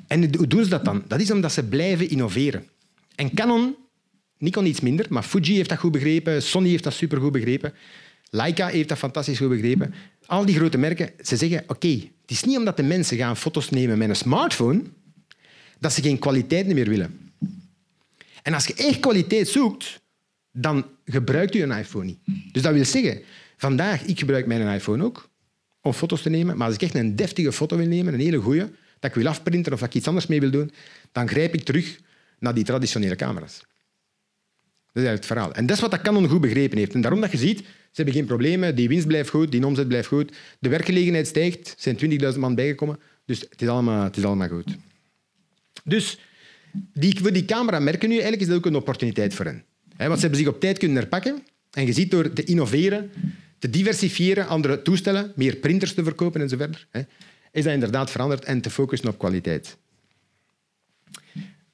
[0.07, 1.05] En hoe doen ze dat dan?
[1.09, 2.69] Dat is omdat ze blijven innoveren.
[3.15, 3.77] En Canon
[4.41, 7.75] Nikon iets minder, maar Fuji heeft dat goed begrepen, Sony heeft dat supergoed begrepen,
[8.31, 9.95] Leica heeft dat fantastisch goed begrepen.
[10.27, 11.89] Al die grote merken, ze zeggen, oké,
[12.21, 14.83] het is niet omdat de mensen gaan foto's nemen met een smartphone,
[15.79, 17.33] dat ze geen kwaliteit meer willen.
[18.43, 20.01] En als je echt kwaliteit zoekt,
[20.53, 22.19] dan gebruikt u een iPhone niet.
[22.53, 23.23] Dus dat wil zeggen,
[23.57, 25.29] vandaag, ik gebruik mijn iPhone ook
[25.81, 28.39] om foto's te nemen, maar als ik echt een deftige foto wil nemen, een hele
[28.39, 30.73] goede, dat ik wil afprinten of dat ik iets anders mee wil doen,
[31.13, 32.01] dan grijp ik terug
[32.39, 33.61] naar die traditionele camera's.
[34.93, 35.53] Dat is het verhaal.
[35.53, 36.95] En dat is wat dat Canon goed begrepen heeft.
[36.95, 39.89] En daarom dat je ziet, ze hebben geen problemen, die winst blijft goed, die omzet
[39.89, 42.99] blijft goed, de werkgelegenheid stijgt, er zijn 20.000 man bijgekomen.
[43.25, 44.77] Dus het is allemaal, het is allemaal goed.
[45.85, 46.19] Dus
[46.73, 49.65] die, voor die cameramerken nu, eigenlijk is dat ook een opportuniteit voor hen.
[49.97, 51.43] want ze hebben zich op tijd kunnen herpakken.
[51.71, 53.11] En je ziet door te innoveren,
[53.59, 56.87] te diversifiëren, andere toestellen, meer printers te verkopen enzovoort,
[57.53, 59.77] is dat inderdaad veranderd en te focussen op kwaliteit.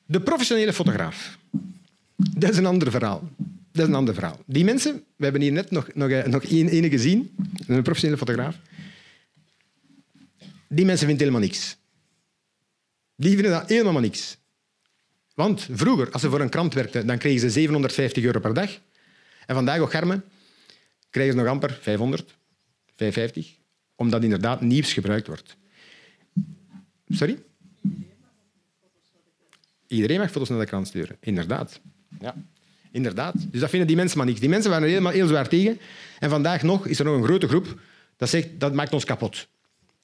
[0.06, 1.38] De professionele fotograaf.
[2.16, 3.28] Dat is een ander verhaal.
[3.72, 4.40] Dat is een ander verhaal.
[4.46, 8.58] Die mensen, we hebben hier net nog, nog, nog één gezien, een professionele fotograaf.
[10.68, 11.76] Die mensen vinden helemaal niks.
[13.16, 14.36] Die vinden dat helemaal niks.
[15.34, 18.70] Want vroeger, als ze voor een krant werkten, dan kregen ze 750 euro per dag.
[19.46, 20.24] En vandaag op Germen
[21.10, 22.36] krijgen ze nog amper 500,
[22.94, 23.56] 550,
[23.94, 25.56] omdat inderdaad nieuws gebruikt wordt.
[27.08, 27.42] Sorry?
[29.86, 31.80] Iedereen mag foto's naar de krant sturen, inderdaad.
[32.20, 32.34] Ja.
[32.90, 33.34] Inderdaad.
[33.50, 34.40] Dus dat vinden die mensen maar niks.
[34.40, 35.78] Die mensen waren er helemaal heel zwaar tegen.
[36.18, 37.80] En vandaag nog is er nog een grote groep
[38.16, 39.48] dat zegt dat maakt ons kapot.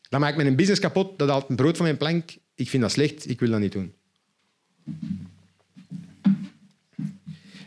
[0.09, 2.31] Dat maakt mijn business kapot, dat haalt een brood van mijn plank.
[2.55, 3.95] Ik vind dat slecht, ik wil dat niet doen.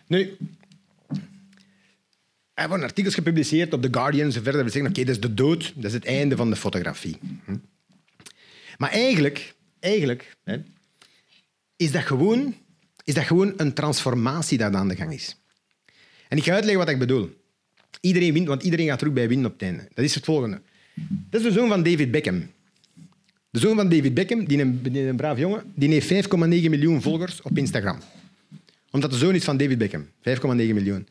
[0.08, 0.38] Nu,
[2.54, 4.64] er worden artikels gepubliceerd op The Guardian en verder.
[4.64, 7.18] We zeggen, oké, dat is de dood, dat is het einde van de fotografie.
[7.46, 7.58] Hm?
[8.78, 10.64] Maar eigenlijk, eigenlijk hè,
[11.76, 12.56] is, dat gewoon,
[13.06, 15.38] is dat gewoon een transformatie dat aan de gang is.
[16.28, 17.30] En ik ga uitleggen wat ik bedoel.
[18.02, 19.88] Iedereen wint, want iedereen gaat er ook bij winnen op het einde.
[19.94, 20.62] Dat is het volgende.
[21.30, 22.48] Dat is de zoon van David Beckham.
[23.50, 27.42] De zoon van David Beckham, die een, een braaf jongen, die heeft 5,9 miljoen volgers
[27.42, 28.00] op Instagram.
[28.92, 30.06] Omdat de zoon is van David Beckham.
[30.06, 30.10] 5,9
[30.46, 31.08] miljoen.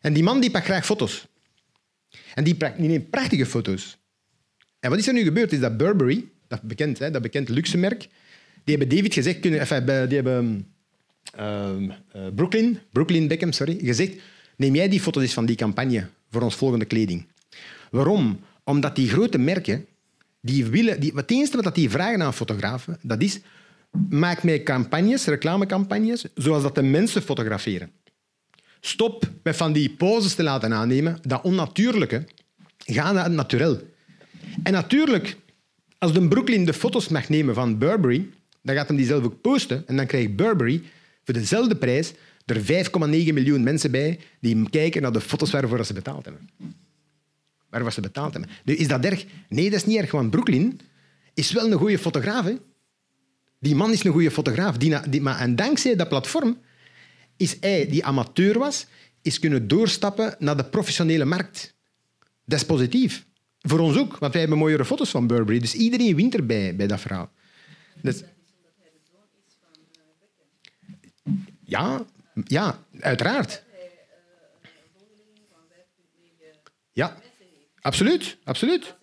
[0.00, 1.26] En die man die pakt graag foto's.
[2.34, 3.98] En die, die neemt prachtige foto's.
[4.80, 5.52] En wat is er nu gebeurd?
[5.52, 8.08] Is dat Burberry, dat bekend, hè, dat bekend luxe merk,
[8.64, 9.68] die hebben David gezegd, kunnen,
[10.08, 10.66] die hebben
[11.38, 11.76] uh,
[12.34, 14.12] Brooklyn, Brooklyn Beckham, sorry, gezegd,
[14.56, 17.26] neem jij die foto's van die campagne voor ons volgende kleding.
[17.90, 18.40] Waarom?
[18.64, 19.86] Omdat die grote merken,
[20.40, 23.40] die willen, die, het enige wat die vragen aan fotografen, dat is,
[24.10, 27.90] maak mij campagnes, reclamecampagnes, zoals dat de mensen fotograferen.
[28.80, 32.24] Stop met van die poses te laten aannemen, dat onnatuurlijke.
[32.78, 33.80] Ga naar het naturel.
[34.62, 35.36] En natuurlijk,
[35.98, 38.28] als de Brooklyn de foto's mag nemen van Burberry,
[38.62, 40.82] dan gaat hem die zelf ook posten en dan krijgt Burberry
[41.26, 42.12] voor dezelfde prijs
[42.44, 42.66] er 5,9
[43.32, 46.48] miljoen mensen bij die kijken naar de foto's waarvoor ze betaald hebben.
[47.68, 48.50] Waarvoor ze betaald hebben.
[48.64, 49.26] Nu, is dat erg?
[49.48, 50.80] Nee, dat is niet erg, want Brooklyn
[51.34, 52.44] is wel een goede fotograaf.
[52.44, 52.54] Hè?
[53.60, 54.76] Die man is een goede fotograaf.
[54.76, 56.58] Die, die, maar, en dankzij dat platform
[57.36, 58.86] is hij, die amateur was,
[59.22, 61.74] is kunnen doorstappen naar de professionele markt.
[62.44, 63.26] Dat is positief.
[63.60, 65.60] Voor ons ook, want wij hebben mooiere foto's van Burberry.
[65.60, 67.30] Dus iedereen wint erbij bij dat verhaal.
[68.02, 68.22] Dus,
[71.66, 72.04] ja,
[72.44, 73.64] ja, uiteraard.
[76.92, 77.16] Ja,
[77.80, 78.94] absoluut, absoluut.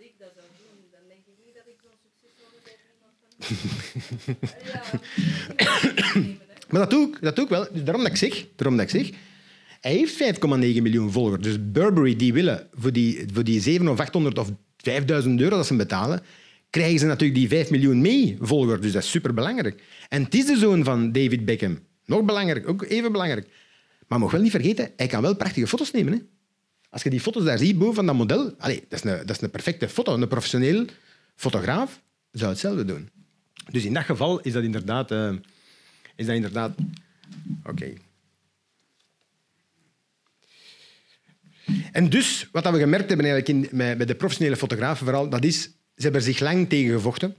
[6.69, 7.67] maar dat doe ik, dat doe ik wel.
[7.71, 9.09] Dus daarom dat ik zeg, daarom dat ik zeg
[9.83, 11.41] hij heeft 5,9 miljoen volgers.
[11.41, 15.67] Dus Burberry die willen voor die, voor die 7 of 800 of 5000 euro dat
[15.67, 16.21] ze betalen,
[16.69, 18.81] krijgen ze natuurlijk die 5 miljoen mee volgers.
[18.81, 19.83] Dus dat is superbelangrijk.
[20.09, 21.79] En het is de zoon van David Beckham.
[22.05, 23.49] Nog belangrijk, ook even belangrijk.
[24.07, 26.13] Maar mag wel niet vergeten, hij kan wel prachtige foto's nemen.
[26.13, 26.19] Hè?
[26.89, 29.29] Als je die foto's daar ziet boven van dat model, allez, dat, is een, dat
[29.29, 30.13] is een perfecte foto.
[30.13, 30.85] Een professioneel
[31.35, 33.09] fotograaf zou hetzelfde doen.
[33.71, 35.11] Dus in dat geval is dat inderdaad...
[35.11, 35.33] Uh,
[36.15, 36.75] is dat inderdaad...
[37.65, 37.93] Oké.
[41.91, 45.61] En dus, wat we gemerkt hebben eigenlijk in, bij de professionele fotografen vooral, dat is,
[45.63, 47.35] ze hebben er zich lang tegen gevochten,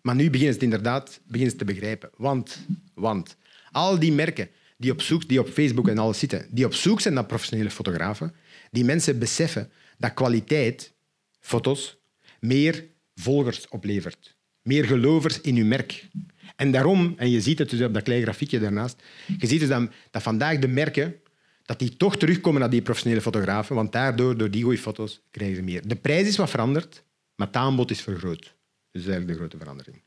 [0.00, 2.10] maar nu beginnen ze het inderdaad beginnen ze te begrijpen.
[2.16, 2.58] Want,
[2.94, 3.36] want
[3.72, 7.00] al die merken die op, zoek, die op Facebook en alles zitten, die op zoek
[7.00, 8.34] zijn naar professionele fotografen,
[8.70, 10.92] die mensen beseffen dat kwaliteit,
[11.40, 11.96] foto's,
[12.40, 14.36] meer volgers oplevert.
[14.62, 16.08] Meer gelovers in uw merk.
[16.56, 19.02] En daarom, en je ziet het dus op dat kleine grafiekje daarnaast,
[19.38, 21.20] je ziet dus dat, dat vandaag de merken
[21.62, 25.56] dat die toch terugkomen naar die professionele fotografen, want daardoor, door die goede foto's, krijgen
[25.56, 25.88] ze meer.
[25.88, 27.02] De prijs is wat veranderd,
[27.34, 28.42] maar het aanbod is vergroot.
[28.42, 28.52] Dus
[28.90, 30.02] dat is eigenlijk de grote verandering.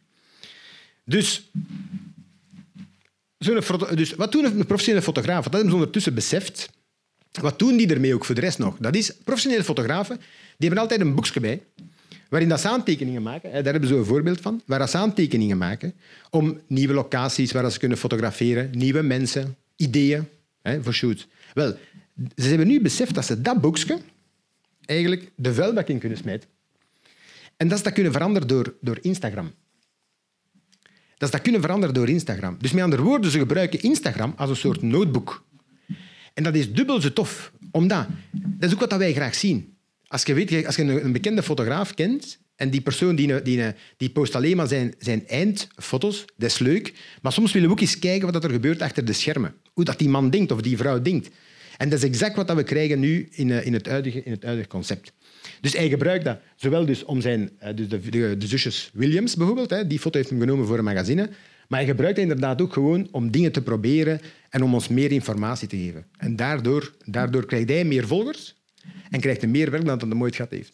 [1.06, 1.52] Dus,
[3.96, 5.44] dus wat doen een professionele fotograaf?
[5.44, 6.70] Dat hebben ze ondertussen beseft.
[7.42, 8.78] Wat doen die ermee ook voor de rest nog?
[8.80, 11.62] Dat is, professionele fotografen die hebben altijd een boekje bij,
[12.30, 13.52] waarin dat ze aantekeningen maken.
[13.52, 14.62] Daar hebben ze een voorbeeld van.
[14.66, 15.94] Waar ze aantekeningen maken
[16.30, 20.28] om nieuwe locaties waar ze kunnen fotograferen, nieuwe mensen, ideeën
[20.82, 21.28] voor shoots.
[21.54, 21.78] Wel,
[22.36, 24.00] ze hebben nu beseft dat ze dat boekje
[24.86, 26.50] eigenlijk de vuilbak in kunnen smijten.
[27.58, 29.54] En dat ze dat kunnen veranderen door, door Instagram.
[31.22, 32.56] Dat ze dat kunnen veranderen door Instagram.
[32.60, 35.46] Dus met andere woorden, ze gebruiken Instagram als een soort notebook.
[36.34, 39.78] En dat is dubbel zo tof, omdat dat is ook wat wij graag zien.
[40.08, 44.10] Als je, weet, als je een bekende fotograaf kent en die persoon die, die, die
[44.10, 46.94] post alleen maar zijn, zijn eindfoto's, dat is leuk.
[47.22, 49.54] Maar soms willen we ook eens kijken wat er gebeurt achter de schermen.
[49.74, 51.30] Hoe dat die man denkt of die vrouw denkt.
[51.78, 54.44] En dat is exact wat we krijgen nu in, eh, in, het, huidige, in het
[54.44, 55.14] huidige concept.
[55.62, 57.50] Dus hij gebruikt dat zowel dus om zijn...
[57.60, 60.84] Eh, dus de, de, de zusjes Williams bijvoorbeeld, die foto heeft hem genomen voor een
[60.84, 61.30] magazine.
[61.68, 65.12] Maar hij gebruikt het inderdaad ook gewoon om dingen te proberen en om ons meer
[65.12, 66.06] informatie te geven.
[66.18, 68.56] En daardoor, daardoor krijgt hij meer volgers
[69.10, 70.74] en krijgt hij meer werk dan dat hij ooit gehad heeft.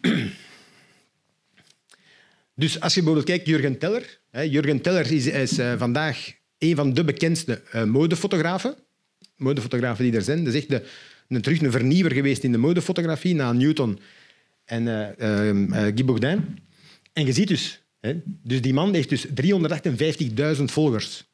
[2.56, 4.20] Dus als je bijvoorbeeld kijkt, Jurgen Teller.
[4.30, 8.74] Jurgen Teller is, is uh, vandaag een van de bekendste uh, modefotografen.
[9.36, 10.44] Modefotografen die er zijn.
[10.44, 10.86] Dat is de,
[11.28, 13.98] een, terug een vernieuwer geweest in de modefotografie na Newton
[14.64, 14.86] en
[15.18, 16.58] uh, Guy Bourdin.
[17.12, 19.26] En je ziet dus, hè, dus die man heeft dus
[20.56, 21.24] 358.000 volgers.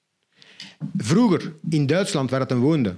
[0.96, 2.96] Vroeger in Duitsland, waar hem woonde,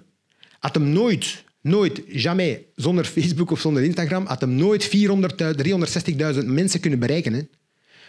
[0.58, 6.80] had hem nooit, nooit, jamais, zonder Facebook of zonder Instagram, had hem nooit 360.000 mensen
[6.80, 7.48] kunnen bereiken.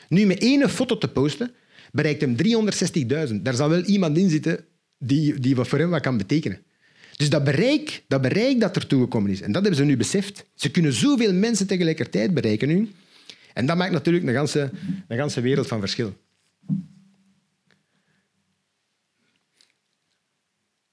[0.09, 1.51] Nu met één foto te posten,
[1.91, 2.35] bereikt hem
[3.29, 3.35] 360.000.
[3.41, 4.65] Daar zal wel iemand in zitten
[4.97, 6.61] die, die wat voor hem wat kan betekenen.
[7.15, 10.45] Dus dat bereik, dat bereik dat er toegekomen is, en dat hebben ze nu beseft.
[10.55, 12.91] Ze kunnen zoveel mensen tegelijkertijd bereiken nu.
[13.53, 14.71] En dat maakt natuurlijk een ganse,
[15.07, 16.13] een ganse wereld van verschil.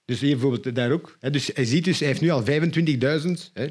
[0.05, 1.17] Dus hier bijvoorbeeld daar ook.
[1.31, 3.65] Dus hij ziet dus, hij heeft nu al 25.000.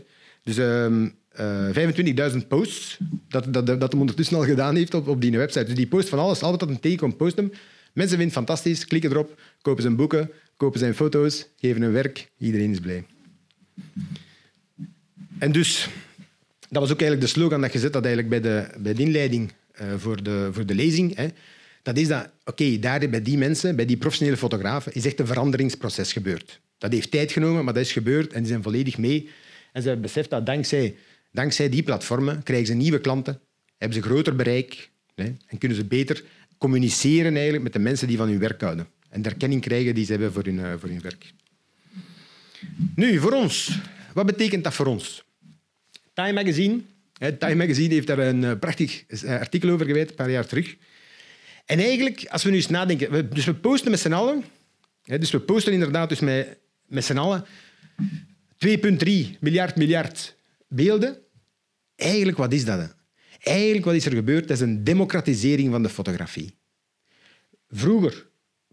[0.44, 5.22] Dus um, uh, 25.000 posts dat, dat, dat hij ondertussen al gedaan heeft op, op
[5.22, 5.66] die website.
[5.66, 7.52] Dus die post van alles, altijd dat een tegenkomt, post hem.
[7.94, 12.32] Mensen vinden het fantastisch, klikken erop, kopen zijn boeken, kopen zijn foto's, geven hun werk.
[12.38, 13.06] Iedereen is blij.
[15.38, 15.90] En dus,
[16.70, 19.02] dat was ook eigenlijk de slogan dat je zet dat eigenlijk bij de, bij de
[19.02, 21.16] inleiding uh, voor, de, voor de lezing.
[21.16, 21.28] Hè.
[21.84, 25.28] Dat is dat, oké, daar bij die mensen, bij die professionele fotografen, is echt een
[25.28, 26.60] veranderingsproces gebeurd.
[26.78, 29.30] Dat heeft tijd genomen, maar dat is gebeurd en die zijn volledig mee.
[29.72, 30.96] En ze hebben beseft dat dankzij
[31.32, 33.42] Dankzij die platformen krijgen ze nieuwe klanten,
[33.78, 36.24] hebben ze groter bereik hè, en kunnen ze beter
[36.58, 38.88] communiceren eigenlijk met de mensen die van hun werk houden.
[39.10, 41.34] En de erkenning krijgen die ze hebben voor hun, eh, voor hun werk.
[42.96, 43.80] Nu, voor ons.
[44.14, 45.24] Wat betekent dat voor ons?
[46.14, 46.82] Time Magazine.
[47.38, 50.76] Time Magazine heeft daar een eh, prachtig eh, artikel over gewijd, een paar jaar terug.
[51.66, 53.12] En eigenlijk, als we nu eens nadenken...
[53.12, 54.44] We, dus we posten met z'n allen.
[55.04, 57.46] Dus we posten inderdaad dus met, met z'n allen
[58.68, 60.36] 2,3 miljard miljard
[60.68, 61.18] beelden.
[61.96, 62.96] Eigenlijk, wat is dat?
[63.40, 64.48] Eigenlijk, wat is er gebeurd?
[64.48, 66.58] Dat is een democratisering van de fotografie.
[67.70, 68.29] Vroeger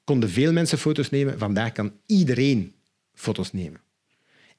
[0.07, 1.39] konden veel mensen foto's nemen.
[1.39, 2.73] Vandaag kan iedereen
[3.15, 3.81] foto's nemen.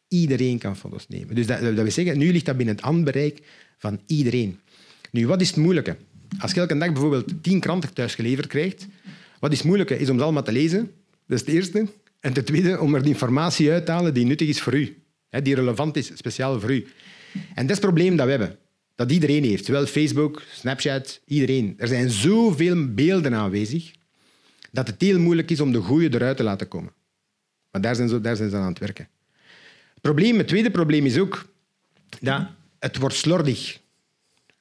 [0.07, 1.35] Iedereen kan foto's nemen.
[1.35, 3.39] Dus dat, dat wil zeggen, nu ligt dat binnen het handbereik
[3.77, 4.59] van iedereen.
[5.11, 5.95] Nu, wat is het moeilijke?
[6.39, 8.87] Als je elke dag bijvoorbeeld tien kranten thuis geleverd krijgt,
[9.39, 9.99] wat is het moeilijke?
[9.99, 10.91] Is om ze allemaal te lezen.
[11.27, 11.87] Dat is het eerste.
[12.19, 14.97] En ten tweede, om er de informatie uit te halen die nuttig is voor u.
[15.29, 16.85] Die relevant is, speciaal voor u.
[17.33, 18.57] En dat is het probleem dat we hebben.
[18.95, 19.65] Dat iedereen heeft.
[19.65, 21.73] Zowel Facebook, Snapchat, iedereen.
[21.77, 23.91] Er zijn zoveel beelden aanwezig
[24.71, 26.91] dat het heel moeilijk is om de goede eruit te laten komen.
[27.71, 29.07] Maar daar zijn ze, daar zijn ze aan het werken.
[29.93, 31.45] Het, probleem, het tweede probleem is ook
[32.21, 32.47] dat
[32.79, 33.79] het wordt slordig.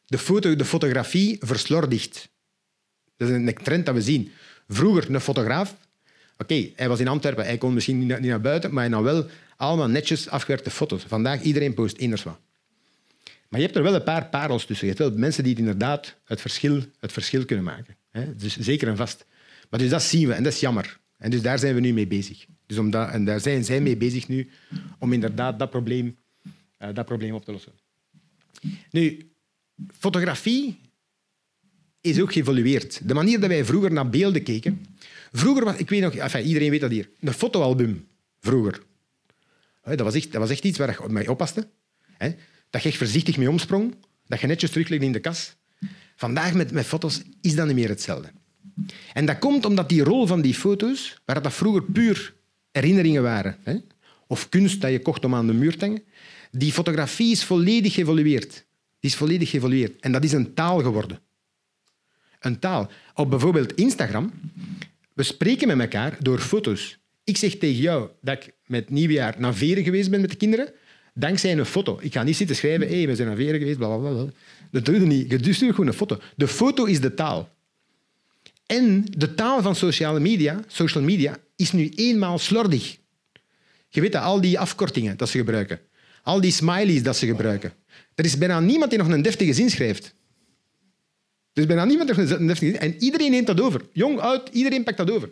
[0.06, 2.28] De, foto, de fotografie verslordigt.
[3.16, 4.32] Dat is een trend dat we zien.
[4.68, 5.76] Vroeger een fotograaf.
[6.38, 9.26] Oké, hij was in Antwerpen, hij kon misschien niet naar, buiten, maar hij nam wel
[9.56, 11.02] allemaal netjes afgewerkte foto's.
[11.02, 12.38] Vandaag iedereen post eenders wat.
[13.48, 14.86] Maar je hebt er wel een paar parels tussen.
[14.86, 17.96] Je hebt wel mensen die het inderdaad het verschil, het verschil kunnen maken.
[18.36, 19.24] Dus zeker en vast.
[19.70, 21.00] Maar dus dat zien we en dat is jammer.
[21.16, 22.46] En dus daar zijn we nu mee bezig.
[22.66, 24.48] Dus om dat, en daar zijn zij mee bezig nu
[24.98, 26.16] om inderdaad dat probleem,
[26.78, 27.72] uh, dat probleem op te lossen.
[28.90, 29.30] Nu,
[29.98, 30.78] fotografie
[32.00, 33.08] is ook geëvolueerd.
[33.08, 34.86] De manier dat wij vroeger naar beelden keken.
[35.32, 38.08] Vroeger was, ik weet nog, iedereen weet dat hier, een fotoalbum
[38.40, 38.82] vroeger.
[39.82, 41.68] Dat was echt, dat was echt iets waar je mee oppaste
[42.70, 43.94] dat je echt voorzichtig mee omsprong,
[44.26, 45.56] dat je netjes teruglegde in de kas.
[46.16, 48.32] Vandaag met, met foto's is dat niet meer hetzelfde.
[49.12, 52.34] En dat komt omdat die rol van die foto's, waar dat vroeger puur
[52.72, 53.76] herinneringen waren, hè,
[54.26, 56.02] of kunst dat je kocht om aan de muur te hangen,
[56.50, 58.52] die fotografie is volledig geëvolueerd.
[59.00, 60.00] Die is volledig geëvolueerd.
[60.00, 61.20] En dat is een taal geworden.
[62.40, 62.90] Een taal.
[63.14, 64.32] Op bijvoorbeeld Instagram,
[65.12, 66.98] we spreken met elkaar door foto's.
[67.24, 70.72] Ik zeg tegen jou dat ik met nieuwjaar naar Veren geweest ben met de kinderen
[71.14, 71.98] dankzij een foto.
[72.00, 74.26] Ik ga niet zitten schrijven, hey, we zijn naar Veren geweest, bla, bla, bla.
[74.70, 75.30] Dat doe je niet.
[75.30, 76.18] Je stuurt gewoon een foto.
[76.36, 77.55] De foto is de taal.
[78.66, 82.96] En de taal van sociale media, social media is nu eenmaal slordig.
[83.88, 85.80] Je weet dat, al die afkortingen dat ze gebruiken.
[86.22, 87.72] Al die smileys dat ze gebruiken.
[88.14, 90.14] Er is bijna niemand die nog een deftige zin schrijft.
[91.52, 92.80] Er is bijna niemand die nog een deftige zin...
[92.80, 93.80] En iedereen neemt dat over.
[93.92, 95.30] Jong, oud, iedereen pakt dat over.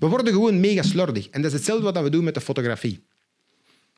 [0.00, 1.28] We worden gewoon mega slordig.
[1.28, 3.04] En dat is hetzelfde wat we doen met de fotografie.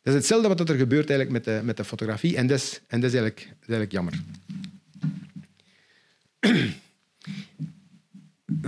[0.03, 2.37] Dat is hetzelfde wat er gebeurt eigenlijk met de, met de fotografie.
[2.37, 4.15] En dat is, en dat is, eigenlijk, dat is eigenlijk jammer.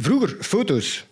[0.03, 1.07] Vroeger foto's.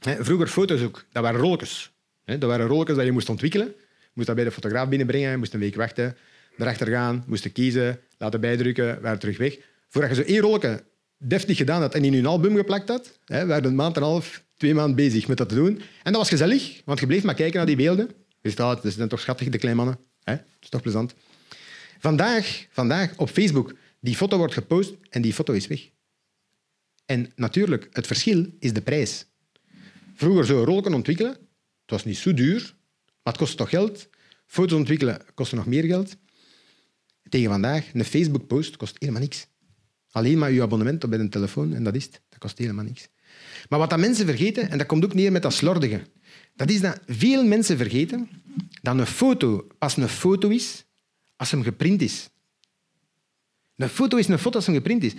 [0.00, 1.04] Vroeger foto's ook.
[1.12, 1.92] Dat waren rolletjes.
[2.24, 3.66] Dat waren rolletjes dat je moest ontwikkelen.
[3.76, 5.38] Je moest dat bij de fotograaf binnenbrengen.
[5.38, 6.16] Moest een week wachten.
[6.58, 7.24] Erachter gaan.
[7.26, 8.00] Moest kiezen.
[8.18, 9.00] Laten bijdrukken.
[9.02, 9.56] Waren terug weg.
[9.88, 10.84] Voordat je zo één rolletje
[11.18, 14.08] deftig gedaan had en in je album geplakt had, hè, waren een maand en een
[14.08, 15.76] half, twee maanden bezig met dat te doen.
[16.02, 18.10] En dat was gezellig, want je bleef maar kijken naar die beelden.
[18.40, 19.98] Je staat, dat zijn toch schattig, de kleine mannen.
[20.22, 20.34] Hè?
[20.34, 21.14] Dat is toch plezant.
[21.98, 25.88] Vandaag, vandaag op Facebook, die foto wordt gepost en die foto is weg.
[27.06, 29.26] En natuurlijk, het verschil is de prijs.
[30.14, 31.30] Vroeger zo een rol ontwikkelen,
[31.80, 32.74] het was niet zo duur,
[33.22, 34.08] maar het kostte toch geld.
[34.46, 36.16] Foto's ontwikkelen kostte nog meer geld.
[37.28, 39.46] Tegen vandaag, een Facebook-post kost helemaal niks.
[40.10, 42.20] Alleen maar je abonnement op een telefoon en dat is het.
[42.28, 43.08] Dat kost helemaal niks.
[43.68, 46.02] Maar wat dat mensen vergeten, en dat komt ook neer met dat slordige,
[46.54, 48.28] dat is dat veel mensen vergeten
[48.82, 50.84] dat een foto pas een foto is
[51.36, 52.28] als hem geprint is.
[53.76, 55.12] Een foto is een foto als hem geprint is.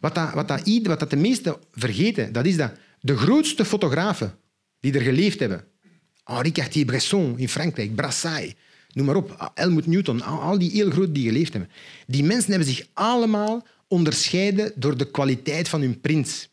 [0.00, 4.34] Wat, dat, wat, dat, wat dat de meesten vergeten, dat is dat de grootste fotografen
[4.80, 5.64] die er geleefd hebben,
[6.24, 8.54] Henri Cartier-Bresson in Frankrijk, Brassai,
[8.92, 11.70] noem maar op, Helmut Newton, al die heel groot die geleefd hebben,
[12.06, 16.48] die mensen hebben zich allemaal onderscheiden door de kwaliteit van hun prints.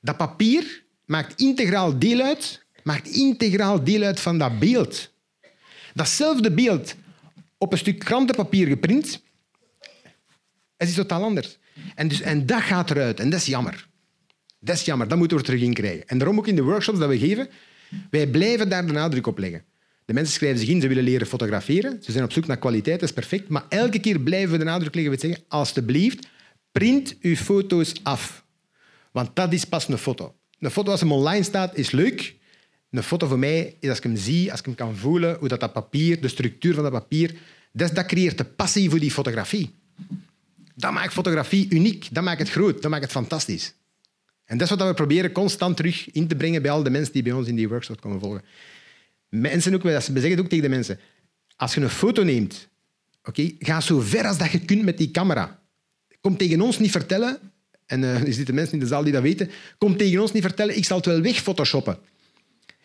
[0.00, 5.10] Dat papier maakt integraal deel uit, maakt integraal deel uit van dat beeld.
[5.94, 6.94] Datzelfde beeld
[7.58, 9.22] op een stuk krantenpapier geprint,
[10.82, 11.58] het is totaal anders.
[11.94, 13.88] En, dus, en dat gaat eruit en dat is jammer.
[14.60, 16.08] Dat is jammer, dat moeten we terug in krijgen.
[16.08, 17.48] En daarom ook in de workshops dat we geven,
[18.10, 19.64] wij blijven daar de nadruk op leggen.
[20.04, 23.00] De mensen schrijven zich in, ze willen leren fotograferen, ze zijn op zoek naar kwaliteit,
[23.00, 26.26] dat is perfect, maar elke keer blijven we de nadruk leggen, we zeggen, alsjeblieft,
[26.72, 28.44] print uw foto's af.
[29.12, 30.34] Want dat is pas een foto.
[30.58, 32.36] Een foto als hem online staat, is leuk.
[32.90, 35.48] Een foto voor mij is als ik hem zie, als ik hem kan voelen, hoe
[35.48, 37.34] dat, dat papier, de structuur van dat papier,
[37.72, 39.81] dat, dat creëert de passie voor die fotografie.
[40.82, 43.74] Dat maakt fotografie uniek, dat maakt het groot, dat maakt het fantastisch.
[44.44, 47.12] En dat is wat we proberen constant terug in te brengen bij al de mensen
[47.12, 48.42] die bij ons in die workshop komen volgen.
[49.28, 50.98] Mensen ook, we zeggen het ook tegen de mensen.
[51.56, 52.68] Als je een foto neemt,
[53.24, 55.60] oké, ga zo ver als dat je kunt met die camera.
[56.20, 57.38] Kom tegen ons niet vertellen,
[57.86, 60.42] en uh, er zitten mensen in de zaal die dat weten, kom tegen ons niet
[60.42, 61.98] vertellen, ik zal het wel weg photoshoppen.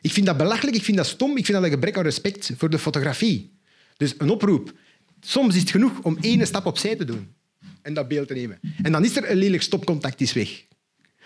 [0.01, 2.51] Ik vind dat belachelijk, ik vind dat stom, ik vind dat een gebrek aan respect
[2.57, 3.57] voor de fotografie.
[3.97, 4.73] Dus een oproep.
[5.19, 7.35] Soms is het genoeg om één stap opzij te doen
[7.87, 8.59] en dat beeld te nemen.
[8.81, 10.63] En dan is er een lelijk stopcontact is weg.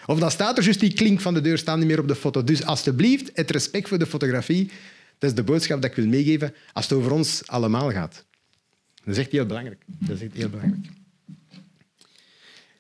[0.06, 2.16] Of dan staat er juist die klink van de deur staan niet meer op de
[2.16, 2.44] foto.
[2.44, 4.72] Dus alsjeblieft, het respect voor de fotografie,
[5.18, 8.26] dat is de boodschap dat ik wil meegeven als het over ons allemaal gaat.
[9.04, 9.84] Dat is echt heel belangrijk.
[9.86, 10.86] Dat is echt heel belangrijk.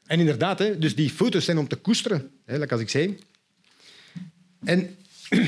[0.05, 3.17] En inderdaad, hè, dus die foto's zijn om te koesteren, hè, als ik zei.
[4.63, 4.95] En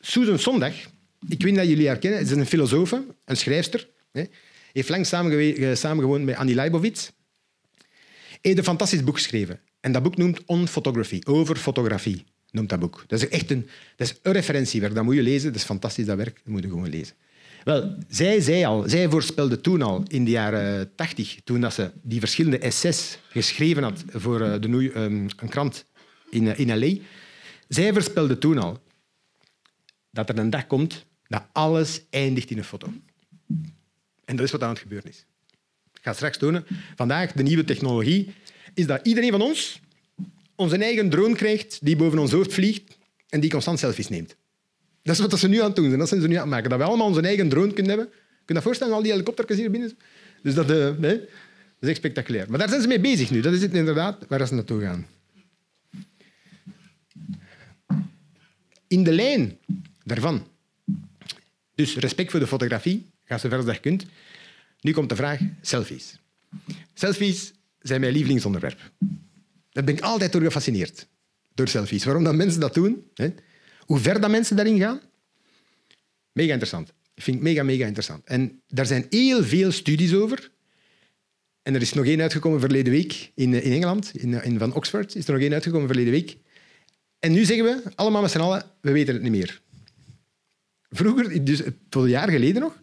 [0.00, 0.74] Susan Zondag,
[1.28, 2.92] ik weet dat jullie haar kennen, is een filosoof,
[3.24, 3.88] een schrijfster.
[4.12, 4.24] Hè,
[4.72, 5.06] heeft lang
[5.76, 7.10] samengewoond met Annie Leibovitz.
[8.40, 9.60] Heeft een fantastisch boek geschreven.
[9.80, 13.04] En dat boek noemt On Photography, over fotografie, noemt dat boek.
[13.06, 15.52] Dat is echt een, dat is een referentiewerk, dat moet je lezen.
[15.52, 17.14] Dat is fantastisch, dat werk, dat moet je gewoon lezen.
[17.64, 21.90] Wel, zij zei al, zij voorspelde toen al, in de jaren tachtig, toen dat ze
[22.02, 25.84] die verschillende essays geschreven had voor eh, de um, een krant
[26.30, 27.02] in, eh, in L.A.,
[27.68, 28.82] zij voorspelde toen al
[30.10, 32.92] dat er een dag komt dat alles eindigt in een foto.
[34.32, 35.24] En dat is wat aan het gebeuren is.
[35.92, 36.64] Ik ga straks tonen.
[36.96, 38.32] Vandaag, de nieuwe technologie,
[38.74, 39.80] is dat iedereen van ons
[40.54, 44.36] onze eigen drone krijgt die boven ons hoofd vliegt en die constant selfies neemt.
[45.02, 45.98] Dat is wat ze nu aan het doen zijn.
[45.98, 46.70] Dat zijn ze nu aan het maken.
[46.70, 48.08] Dat we allemaal onze eigen drone kunnen hebben.
[48.10, 49.98] Kun je dat voorstellen, al die helikopters hier binnen?
[50.42, 50.66] Dus dat,
[50.98, 51.28] nee, dat
[51.80, 52.50] is echt spectaculair.
[52.50, 53.40] Maar daar zijn ze mee bezig nu.
[53.40, 55.06] Dat is het inderdaad waar ze naartoe gaan.
[58.86, 59.58] In de lijn
[60.04, 60.46] daarvan.
[61.74, 63.11] Dus respect voor de fotografie.
[63.24, 64.06] Ga zo ver als je kunt.
[64.80, 66.18] Nu komt de vraag, selfies.
[66.94, 68.92] Selfies zijn mijn lievelingsonderwerp.
[69.70, 71.06] Daar ben ik altijd door gefascineerd.
[71.54, 72.04] Door selfies.
[72.04, 73.10] Waarom dat mensen dat doen.
[73.14, 73.28] Hè?
[73.78, 75.00] Hoe ver dat mensen daarin gaan.
[76.32, 76.92] Mega interessant.
[77.14, 78.24] Ik vind het mega, mega interessant.
[78.24, 80.50] En daar zijn heel veel studies over.
[81.62, 85.14] En er is nog één uitgekomen verleden week in, in Engeland, in, in, van Oxford.
[85.14, 86.36] Is er nog één uitgekomen verleden week.
[87.18, 89.60] En nu zeggen we, allemaal met z'n allen, we weten het niet meer.
[90.90, 92.80] Vroeger, dus tot een jaar geleden nog,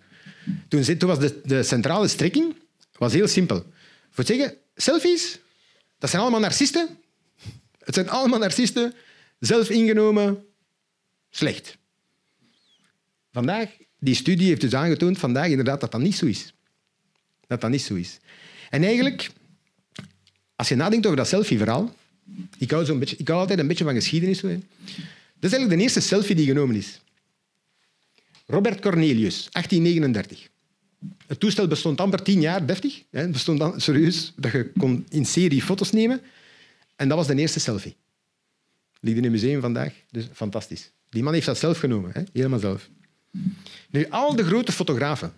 [0.68, 2.56] toen, toen was de, de centrale strekking
[2.98, 3.66] was heel simpel.
[4.10, 5.40] Voor zeggen, selfies,
[5.98, 6.98] dat zijn allemaal narcisten.
[7.80, 8.94] Het zijn allemaal narcisten,
[9.40, 10.46] zelf ingenomen,
[11.30, 11.78] slecht.
[13.32, 13.70] Vandaag,
[14.00, 16.54] die studie heeft dus aangetoond vandaag inderdaad dat dat niet zo is.
[17.48, 18.18] Dat dat niet zo is.
[18.70, 19.30] En eigenlijk,
[20.56, 21.96] als je nadenkt over dat selfie-verhaal,
[22.58, 24.42] ik hou, beetje, ik hou altijd een beetje van geschiedenis.
[24.42, 27.00] Dat is eigenlijk de eerste selfie die genomen is.
[28.52, 30.50] Robert Cornelius, 1839.
[31.28, 33.04] Het toestel bestond amper tien jaar, deftig.
[33.10, 36.22] Het bestond dan, serieus, dat je kon in serie foto's nemen.
[36.96, 37.96] En dat was de eerste selfie.
[39.00, 39.94] Ligt in het museum vandaag.
[40.12, 40.92] Dus fantastisch.
[41.10, 42.22] Die man heeft dat zelf genomen, hè?
[42.34, 42.90] helemaal zelf.
[43.90, 45.34] Nu, al de grote fotografen,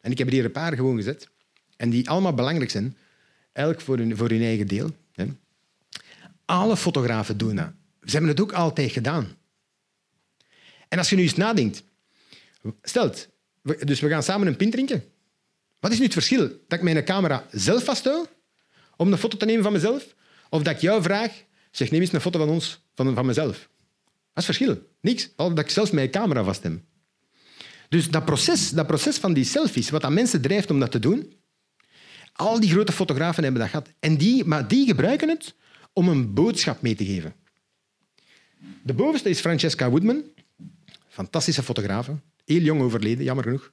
[0.00, 1.28] en ik heb er hier een paar gewoon gezet,
[1.76, 2.96] en die allemaal belangrijk zijn,
[3.52, 4.90] elk voor hun, voor hun eigen deel.
[5.12, 5.26] Hè?
[6.44, 7.70] Alle fotografen doen dat.
[8.02, 9.26] Ze hebben het ook altijd gedaan.
[10.88, 11.82] En als je nu eens nadenkt,
[12.82, 13.28] stelt,
[13.62, 15.04] dus we gaan samen een pint drinken.
[15.80, 16.48] Wat is nu het verschil?
[16.48, 18.28] Dat ik mijn camera zelf vasthoud
[18.96, 20.14] om een foto te nemen van mezelf?
[20.50, 23.56] Of dat ik jou vraag, zeg, neem eens een foto van ons, van, van mezelf.
[24.34, 24.88] Dat is het verschil.
[25.00, 25.34] Niks.
[25.34, 26.80] Behalve dat ik zelfs mijn camera vast heb.
[27.88, 30.98] Dus dat proces, dat proces van die selfies, wat dat mensen drijft om dat te
[30.98, 31.32] doen,
[32.32, 33.88] al die grote fotografen hebben dat gehad.
[33.98, 35.54] En die, maar die gebruiken het
[35.92, 37.34] om een boodschap mee te geven.
[38.82, 40.22] De bovenste is Francesca Woodman,
[41.08, 43.72] fantastische fotografe, heel jong overleden, jammer genoeg.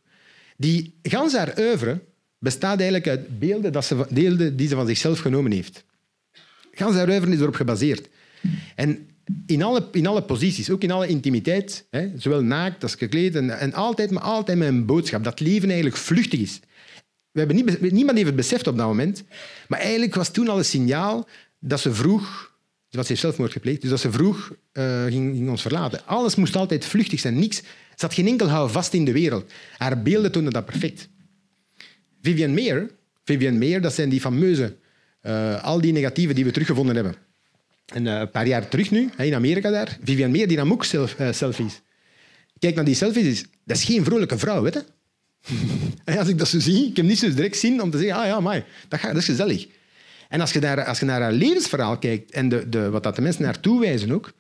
[0.58, 2.02] Die gans haar oeuvre
[2.40, 4.06] bestaat eigenlijk uit beelden, dat ze,
[4.56, 5.84] die ze van zichzelf genomen heeft.
[6.72, 8.08] Gans haar oeuvre is erop gebaseerd.
[8.76, 9.10] En
[9.46, 13.60] in alle, in alle posities, ook in alle intimiteit, hè, zowel naakt als gekleed, en,
[13.60, 16.60] en altijd, maar altijd met een boodschap, dat leven eigenlijk vluchtig is.
[17.32, 19.24] We hebben niet, niemand heeft het beseft op dat moment,
[19.68, 21.28] maar eigenlijk was toen al een signaal
[21.60, 22.51] dat ze vroeg
[22.92, 26.06] ze was heeft zelfmoord gepleegd, dus dat ze vroeg uh, ging, ging, ons verlaten.
[26.06, 27.58] Alles moest altijd vluchtig zijn, niks.
[27.96, 29.52] Ze had geen enkel houvast in de wereld.
[29.78, 31.10] Haar beelden toonden dat perfect.
[32.22, 32.92] Vivian Mayer,
[33.24, 34.78] Vivian dat zijn die fameuze,
[35.24, 37.16] uh, al die negatieven die we teruggevonden hebben.
[37.86, 40.86] En, uh, een paar jaar terug nu, in Amerika daar, Vivian Mayer die nam ook
[40.86, 41.82] self, selfies.
[42.60, 44.86] Kijk naar die selfies, dat is geen vrolijke vrouw, weet
[46.04, 48.16] en als ik dat zo zie, ik heb niet zo direct zin om te zeggen,
[48.16, 49.68] ah ja, maar dat, dat is gezellig.
[50.32, 53.16] En als je naar, als je naar haar levensverhaal kijkt en de, de, wat dat
[53.16, 54.32] de mensen naartoe wijzen ook,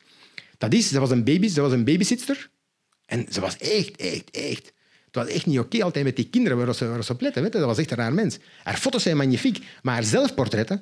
[0.58, 2.50] dat is, ze was een baby, ze was een babysitter.
[3.06, 4.74] En ze was echt, echt, echt.
[5.06, 7.42] Het was echt niet oké altijd met die kinderen waar ze, waar ze op letten.
[7.42, 7.60] Weet je?
[7.60, 8.38] Dat was echt een raar mens.
[8.64, 10.82] Haar foto's zijn magnifiek, maar haar zelfportretten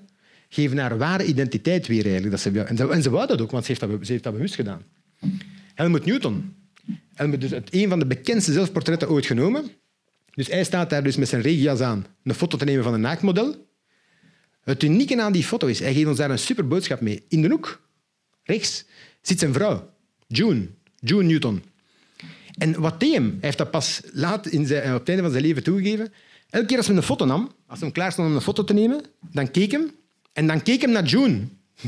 [0.49, 2.03] geven haar ware identiteit weer.
[2.03, 2.31] Eigenlijk.
[2.31, 4.23] Dat ze, en, ze, en ze wou dat ook, want ze heeft dat, ze heeft
[4.23, 4.83] dat bewust gedaan.
[5.73, 6.55] Helmut Newton.
[7.13, 9.71] Helmut, dus een van de bekendste zelfportretten ooit genomen.
[10.33, 13.01] Dus hij staat daar dus met zijn regenjas aan een foto te nemen van een
[13.01, 13.68] naaktmodel.
[14.69, 17.23] Het unieke aan die foto is, hij geeft ons daar een super boodschap mee.
[17.27, 17.81] In de hoek,
[18.43, 18.85] rechts,
[19.21, 19.89] zit zijn vrouw,
[20.27, 20.67] June,
[20.99, 21.63] June Newton.
[22.57, 23.29] En wat deed hem?
[23.29, 26.13] Hij heeft dat pas laat in zijn, op het einde van zijn leven toegegeven.
[26.49, 28.73] Elke keer als we een foto nam, als hij klaar stond om een foto te
[28.73, 29.91] nemen, dan keek hem
[30.33, 31.47] en dan keek hem naar June.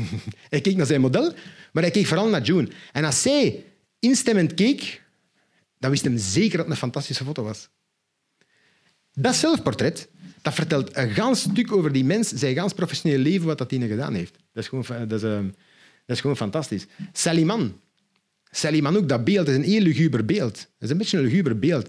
[0.50, 1.32] hij keek naar zijn model,
[1.72, 2.68] maar hij keek vooral naar June.
[2.92, 3.64] En als zij
[3.98, 5.02] instemmend keek,
[5.78, 7.68] dan wist hij zeker dat het een fantastische foto was.
[9.12, 10.08] Dat zelfportret
[10.42, 13.88] dat vertelt een gans stuk over die mens, zijn gans professioneel leven, wat dat die
[13.88, 14.36] gedaan heeft.
[14.52, 15.36] Dat is gewoon, dat is, uh,
[16.06, 16.86] dat is gewoon fantastisch.
[17.12, 17.80] Saliman.
[18.50, 20.54] Saliman ook, dat beeld is een heel luguber beeld.
[20.54, 21.88] Dat is een beetje een luguber beeld.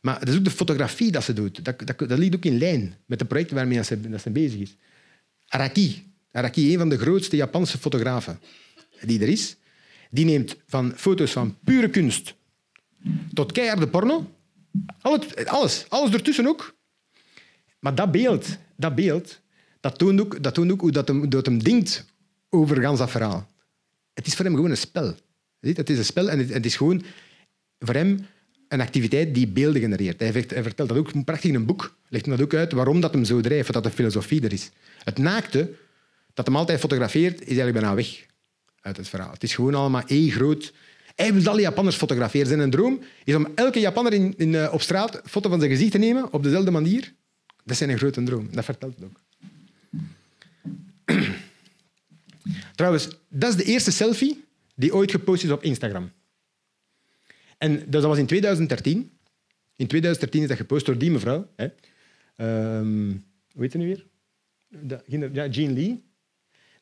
[0.00, 1.64] Maar dat is ook de fotografie dat ze doet.
[1.64, 4.60] Dat, dat, dat ligt ook in lijn met de projecten waarmee ze, dat ze bezig
[4.60, 4.76] is.
[5.48, 6.10] Araki.
[6.32, 8.38] Araki, een van de grootste Japanse fotografen
[9.00, 9.56] die er is,
[10.10, 12.34] die neemt van foto's van pure kunst
[13.34, 14.30] tot keiharde porno.
[15.00, 16.74] Alles, alles, alles ertussen ook.
[17.82, 19.40] Maar dat beeld, dat beeld,
[19.80, 22.04] dat toont ook, dat toont ook hoe dat hem, dat hem denkt
[22.48, 23.48] over dat verhaal.
[24.14, 25.14] Het is voor hem gewoon een spel.
[25.60, 27.02] Het is een spel en het is gewoon
[27.78, 28.26] voor hem
[28.68, 30.20] een activiteit die beelden genereert.
[30.20, 31.96] Hij, vertelt dat ook prachtig in een boek.
[32.08, 34.70] Legt hem dat ook uit waarom dat hem zo drijft, dat de filosofie er is.
[35.04, 35.70] Het naakte,
[36.34, 38.26] dat hem altijd fotografeert, is eigenlijk bijna weg
[38.80, 39.32] uit het verhaal.
[39.32, 40.72] Het is gewoon allemaal één groot...
[41.14, 42.46] Hij wil alle Japanners fotograferen.
[42.46, 45.70] Zijn droom is om elke Japanner in, in, eh, op straat een foto van zijn
[45.70, 47.12] gezicht te nemen op dezelfde manier
[47.64, 48.48] dat is een grote droom.
[48.52, 49.20] Dat vertelt het ook.
[52.74, 54.44] Trouwens, dat is de eerste selfie
[54.74, 56.12] die ooit gepost is op Instagram.
[57.58, 59.10] En dat was in 2013.
[59.76, 61.48] In 2013 is dat gepost door die mevrouw.
[61.56, 61.68] Hè.
[62.78, 64.06] Um, hoe heet ze nu weer?
[65.32, 66.02] Ja, Jean Lee.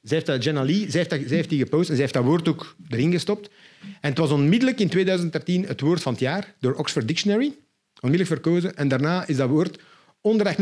[0.03, 2.15] Zij heeft dat, Jenna Lee, zij heeft, dat, zij heeft die gepost en zij heeft
[2.15, 3.51] dat woord ook erin gestopt.
[3.81, 7.55] En het was onmiddellijk in 2013 het woord van het jaar door Oxford Dictionary.
[8.01, 8.77] Onmiddellijk verkozen.
[8.77, 9.83] En daarna is dat woord
[10.21, 10.57] onder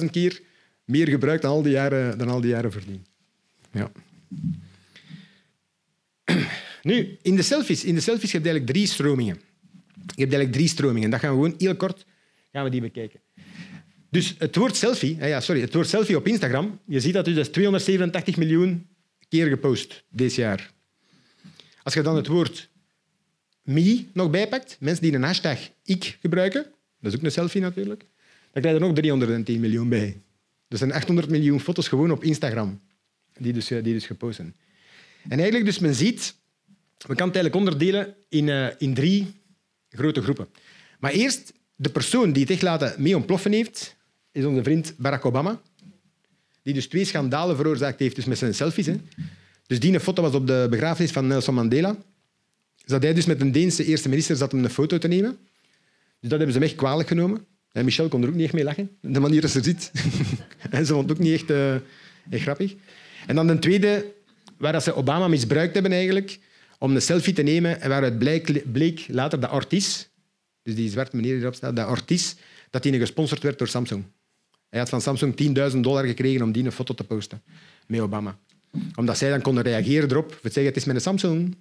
[0.00, 0.40] 28.000 keer
[0.84, 3.06] meer gebruikt dan al die jaren, dan al die jaren voordien.
[3.72, 3.92] Ja.
[6.82, 9.40] Nu, in de selfies, in de selfies heb je eigenlijk drie stromingen.
[9.94, 11.10] Je hebt eigenlijk drie stromingen.
[11.10, 12.06] Dat gaan we gewoon heel kort
[12.52, 13.20] gaan we die bekijken.
[14.10, 17.48] Dus het woord selfie, ja, sorry, het woord selfie op Instagram, je ziet dat dus
[17.48, 18.88] 287 miljoen
[19.28, 20.72] keer gepost dit jaar.
[21.82, 22.68] Als je dan het woord
[23.62, 26.62] me nog bijpakt, mensen die een hashtag ik gebruiken,
[27.00, 28.04] dat is ook een selfie natuurlijk,
[28.52, 30.20] dan krijg je er nog 310 miljoen bij.
[30.68, 32.80] Er zijn 800 miljoen foto's gewoon op Instagram
[33.38, 34.54] die dus, die dus gepost zijn.
[35.22, 36.34] En eigenlijk, dus men ziet
[36.98, 39.40] We kunnen het eigenlijk onderdelen in, uh, in drie
[39.88, 40.48] grote groepen.
[40.98, 43.96] Maar eerst, de persoon die het echt laten mee ontploffen heeft,
[44.32, 45.60] is onze vriend Barack Obama.
[46.62, 48.86] Die dus twee schandalen veroorzaakt heeft dus met zijn selfies.
[48.86, 48.96] Hè.
[49.66, 51.96] Dus die foto was op de begrafenis van Nelson Mandela.
[52.84, 55.38] Dat hij dus met een Deense eerste minister zat om een foto te nemen.
[56.20, 57.46] Dus dat hebben ze hem echt kwalijk genomen.
[57.72, 59.90] En Michel kon er ook niet echt mee lachen, de manier dat ze ziet.
[60.70, 61.74] en ze vond het ook niet echt, uh,
[62.30, 62.74] echt grappig.
[63.26, 64.12] En dan de tweede,
[64.58, 66.38] waar dat ze Obama misbruikt hebben eigenlijk,
[66.78, 70.06] om een selfie te nemen en waaruit bleek, bleek later dat Ortiz,
[70.62, 72.34] dus die zwarte meneer die erop staat, dat Ortiz,
[72.70, 74.04] dat hij gesponsord werd door Samsung.
[74.68, 75.34] Hij had van Samsung
[75.72, 77.42] 10.000 dollar gekregen om die een foto te posten
[77.86, 78.38] met Obama.
[78.94, 80.38] Omdat zij dan konden reageren erop.
[80.42, 81.56] Zeggen, het is met een Samsung.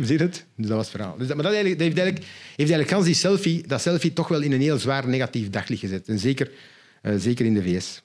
[0.00, 0.46] Zie je het?
[0.56, 1.16] Dus dat was het verhaal.
[1.18, 2.24] Dus dat, maar dat, heeft eigenlijk,
[2.56, 6.08] heeft eigenlijk die selfie, dat selfie toch wel in een heel zwaar negatief daglicht gezet.
[6.08, 6.50] En zeker,
[7.02, 8.02] uh, zeker in de VS.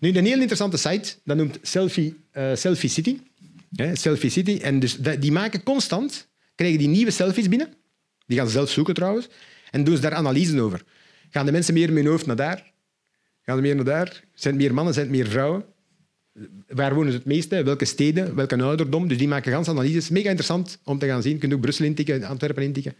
[0.00, 3.18] Nu, een heel interessante site, dat noemt Selfie, uh, Selfie City.
[3.92, 4.58] Selfie City.
[4.62, 7.68] En dus die maken constant, krijgen die nieuwe selfies binnen.
[8.26, 9.28] Die gaan ze zelf zoeken trouwens.
[9.70, 10.82] En doen ze daar analyses over.
[11.30, 12.72] Gaan de mensen meer met hun hoofd naar daar?
[13.42, 14.24] Gaan ze meer naar daar?
[14.34, 14.94] Zijn meer mannen?
[14.94, 15.64] Zijn meer vrouwen?
[16.68, 17.62] Waar wonen ze het meeste?
[17.62, 18.34] Welke steden?
[18.34, 19.08] Welke ouderdom?
[19.08, 20.08] Dus die maken ganse analyses.
[20.08, 21.32] Mega interessant om te gaan zien.
[21.32, 22.94] Je kunt ook Brussel intikken, Antwerpen intikken.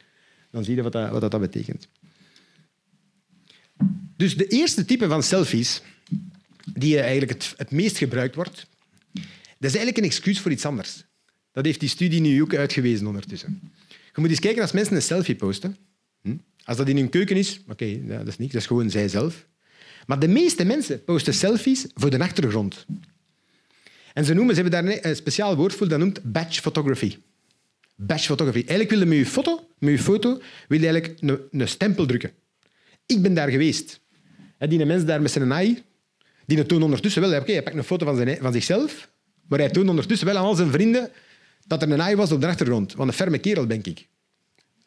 [0.51, 1.89] Dan zie je wat dat, wat dat betekent.
[4.17, 5.83] Dus de eerste type van selfies
[6.75, 8.67] die eigenlijk het, het meest gebruikt wordt,
[9.59, 11.05] dat is eigenlijk een excuus voor iets anders.
[11.53, 13.61] Dat heeft die studie nu ook uitgewezen ondertussen.
[13.89, 15.77] Je moet eens kijken als mensen een selfie posten.
[16.23, 16.37] Hm?
[16.65, 19.47] Als dat in hun keuken is, oké, dat is niks, dat is gewoon zijzelf.
[20.07, 22.87] Maar de meeste mensen posten selfies voor de achtergrond.
[24.17, 27.17] En ze, noemen, ze hebben daar een speciaal woord voor, dat noemt batch photography.
[27.97, 28.59] Batch photography.
[28.59, 32.31] Eigenlijk wil je met je foto, met je foto wil eigenlijk een, een stempel drukken.
[33.07, 34.01] Ik ben daar geweest.
[34.59, 35.83] Die mens daar met zijn AI,
[36.47, 37.41] die toont ondertussen wel...
[37.41, 39.11] Oké, hij pakt een foto van, zijn, van zichzelf,
[39.49, 41.11] maar hij toont ondertussen wel aan al zijn vrienden
[41.67, 42.95] dat er een AI was op de achtergrond.
[42.95, 44.09] Want een ferme kerel, denk ik.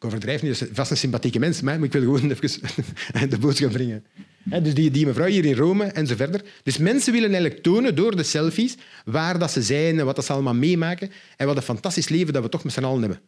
[0.00, 4.04] Ik overdrijf niet, vast een sympathieke mens, maar ik wil gewoon even de boodschap brengen.
[4.44, 6.44] Dus die, die mevrouw hier in Rome en zo verder.
[6.62, 10.24] Dus mensen willen eigenlijk tonen door de selfies waar dat ze zijn en wat dat
[10.24, 13.20] ze allemaal meemaken en wat een fantastisch leven dat we toch met z'n allen hebben.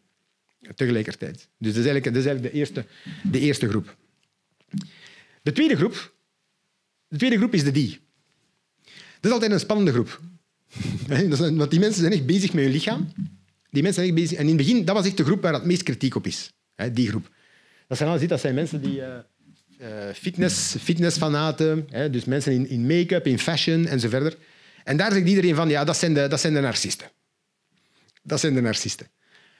[0.74, 1.48] Tegelijkertijd.
[1.58, 2.86] Dus dat is eigenlijk, dat is eigenlijk de, eerste,
[3.22, 3.96] de eerste groep.
[5.42, 6.14] De tweede groep,
[7.08, 8.00] de tweede groep is de die.
[8.84, 10.20] Dat is altijd een spannende groep.
[11.58, 13.12] Want die mensen zijn echt bezig met hun lichaam.
[13.70, 14.38] Die mensen zijn echt bezig.
[14.38, 16.52] En in het begin, dat was echt de groep waar het meest kritiek op is.
[16.92, 17.30] Die groep.
[17.88, 18.96] Dat zijn, dat zijn mensen die...
[19.80, 24.36] Uh, fitness, fitnessfanaten, hè, dus mensen in, in make-up, in fashion en zo verder.
[24.84, 27.10] En daar zegt iedereen van, ja, dat zijn de, dat zijn narcisten.
[28.22, 29.06] Dat zijn de narcisten.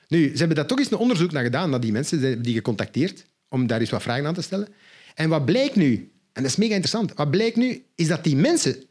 [0.08, 3.24] Nu, ze hebben daar toch eens een onderzoek naar gedaan, naar die mensen, die gecontacteerd,
[3.48, 4.68] om daar eens wat vragen aan te stellen.
[5.14, 8.36] En wat blijkt nu, en dat is mega interessant, wat blijkt nu, is dat die
[8.36, 8.84] mensen,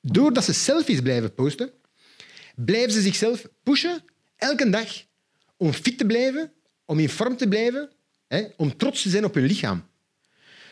[0.00, 1.70] doordat ze selfies blijven posten,
[2.54, 4.04] blijven ze zichzelf pushen,
[4.36, 5.04] elke dag,
[5.56, 6.52] om fit te blijven,
[6.86, 7.90] om in vorm te blijven,
[8.26, 9.84] hè, om trots te zijn op hun lichaam.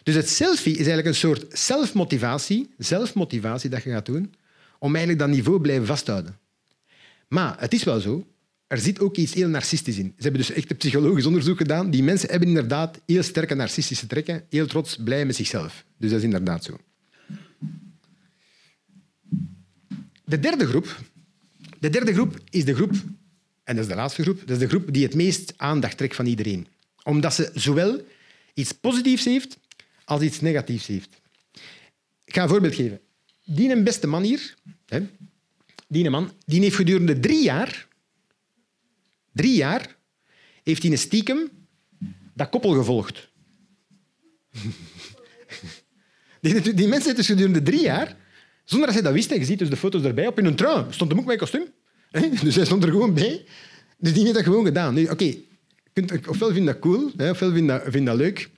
[0.03, 4.35] Dus het selfie is eigenlijk een soort zelfmotivatie, zelfmotivatie dat je gaat doen,
[4.79, 6.39] om eigenlijk dat niveau blijven vasthouden.
[7.29, 8.27] Maar het is wel zo,
[8.67, 10.13] er zit ook iets heel narcistisch in.
[10.17, 11.91] Ze hebben dus echt een psychologisch onderzoek gedaan.
[11.91, 15.85] Die mensen hebben inderdaad heel sterke narcistische trekken, heel trots, blij met zichzelf.
[15.99, 16.79] Dus dat is inderdaad zo.
[20.25, 21.01] De derde groep,
[21.79, 22.95] de derde groep is de groep,
[23.65, 26.17] en dat is de laatste groep, dat is de groep die het meest aandacht trekt
[26.17, 26.67] van iedereen.
[27.03, 28.07] Omdat ze zowel
[28.55, 29.59] iets positiefs heeft
[30.05, 31.21] als iets negatiefs heeft.
[32.25, 33.01] Ik ga een voorbeeld geven.
[33.45, 34.55] Die een beste man hier,
[34.87, 35.07] hè,
[35.89, 37.89] die man, die heeft gedurende drie jaar,
[39.33, 39.97] drie jaar,
[40.63, 41.51] heeft hij een stiekem
[42.35, 43.29] dat koppel gevolgd.
[46.41, 48.17] Die, die mensen dus gedurende drie jaar,
[48.65, 51.11] zonder dat ze dat wisten, je ziet dus de foto's erbij, op een trui stond
[51.11, 51.73] hem ook met kostuum.
[52.43, 53.45] Dus hij stond er gewoon bij.
[53.99, 54.99] Dus die heeft dat gewoon gedaan.
[54.99, 55.45] Oké, okay,
[56.29, 58.51] ofwel vind dat cool, ofwel vind dat, vind dat leuk.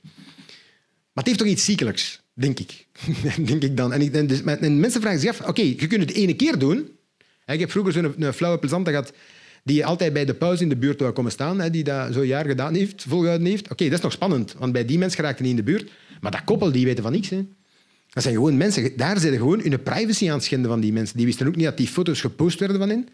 [1.13, 2.87] Maar het heeft toch iets ziekelijks, denk ik.
[3.47, 3.93] denk ik dan.
[3.93, 6.89] En, ik, dus, en mensen vragen zich af, oké, je kunt het ene keer doen.
[7.47, 9.13] Ik heb vroeger zo'n flauwe plezante gehad
[9.65, 12.47] die altijd bij de pauze in de buurt wou komen staan, die dat zo'n jaar
[12.47, 13.71] gedaan heeft, volgehouden heeft.
[13.71, 15.91] Oké, dat is nog spannend, want bij die mensen geraakte niet in de buurt.
[16.21, 17.29] Maar dat koppel, die weten van niks.
[17.29, 17.47] Hè.
[18.09, 18.97] Dat zijn gewoon mensen.
[18.97, 21.17] Daar zijn gewoon hun privacy aan het schenden van die mensen.
[21.17, 23.09] Die wisten ook niet dat die foto's gepost werden van hen.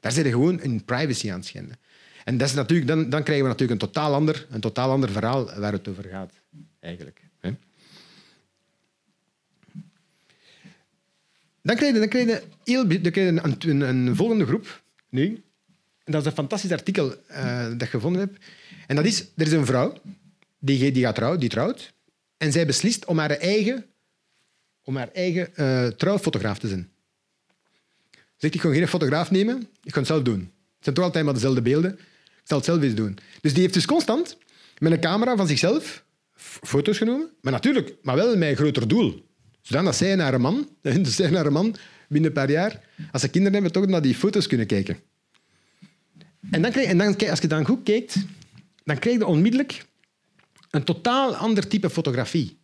[0.00, 1.76] Daar zijn gewoon hun privacy aan schenden.
[2.24, 5.10] En dat is natuurlijk, dan, dan krijgen we natuurlijk een totaal, ander, een totaal ander
[5.10, 6.32] verhaal waar het over gaat,
[6.80, 7.28] eigenlijk.
[11.68, 15.42] Dan krijg je, dan krijg je, je een, een, een, volgende groep nu.
[16.04, 18.36] En dat is een fantastisch artikel uh, dat ik gevonden heb.
[18.86, 19.94] En dat is, er is een vrouw
[20.58, 21.92] die, die, gaat trouwen, die trouwt.
[22.36, 23.86] En zij beslist om haar eigen,
[24.82, 26.90] om haar eigen uh, trouwfotograaf te zijn.
[28.38, 30.38] Zegt, ik ga geen fotograaf nemen, ik ga het zelf doen.
[30.40, 31.98] Het zijn toch altijd maar dezelfde beelden.
[32.44, 33.18] zal het zelf eens doen.
[33.40, 34.36] Dus die heeft dus constant
[34.78, 36.04] met een camera van zichzelf
[36.62, 37.30] foto's genomen.
[37.40, 39.26] Maar natuurlijk, maar wel met een groter doel.
[39.62, 40.68] Zodat zij naar een man,
[41.02, 41.76] zij naar een man
[42.08, 42.80] binnen een paar jaar,
[43.12, 44.98] als ze kinderen hebben, toch naar die foto's kunnen kijken.
[46.50, 48.16] En, dan krijg, en dan, als je dan goed kijkt,
[48.84, 49.84] dan krijg je onmiddellijk
[50.70, 52.58] een totaal ander type fotografie.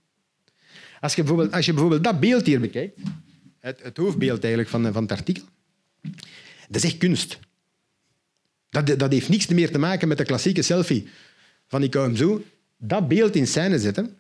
[1.01, 3.01] Als je bijvoorbeeld, als je bijvoorbeeld dat beeld hier bekijkt,
[3.61, 5.45] het, het hoofdbeeld eigenlijk van, van het artikel,
[6.69, 7.39] dat is echt kunst.
[8.71, 11.09] Dat, dat heeft niks meer te maken met de klassieke selfie
[11.67, 12.43] van ik hem zo.
[12.77, 14.17] Dat beeld in scène zetten,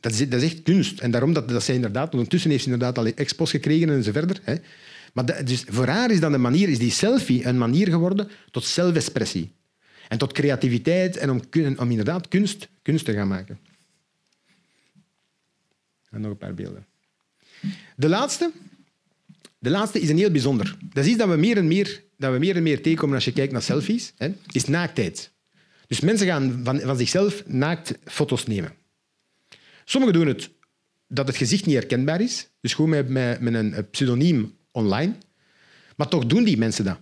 [0.00, 1.00] dat is, dat is echt kunst.
[1.00, 4.12] En daarom dat, dat zij inderdaad, ondertussen heeft ze inderdaad al expos gekregen en zo
[4.12, 4.40] verder.
[4.42, 4.54] Hè.
[5.12, 8.64] Maar dus voor haar is, dan een manier, is die selfie een manier geworden tot
[8.64, 9.52] zelfexpressie.
[10.08, 11.40] En tot creativiteit en om,
[11.76, 13.58] om inderdaad kunst, kunst te gaan maken.
[16.10, 16.86] En nog een paar beelden.
[17.96, 18.50] De laatste,
[19.64, 20.76] de laatste is een heel bijzonder.
[20.92, 23.24] Dat is iets dat we meer en meer, dat we meer, en meer tegenkomen als
[23.24, 25.32] je kijkt naar selfies, hè, is naaktheid.
[25.86, 28.72] Dus mensen gaan van, van zichzelf naakt foto's nemen.
[29.84, 30.50] Sommigen doen het
[31.08, 33.08] dat het gezicht niet herkenbaar is, dus gewoon met,
[33.40, 35.14] met, een pseudoniem online.
[35.96, 36.98] Maar toch doen die mensen dat.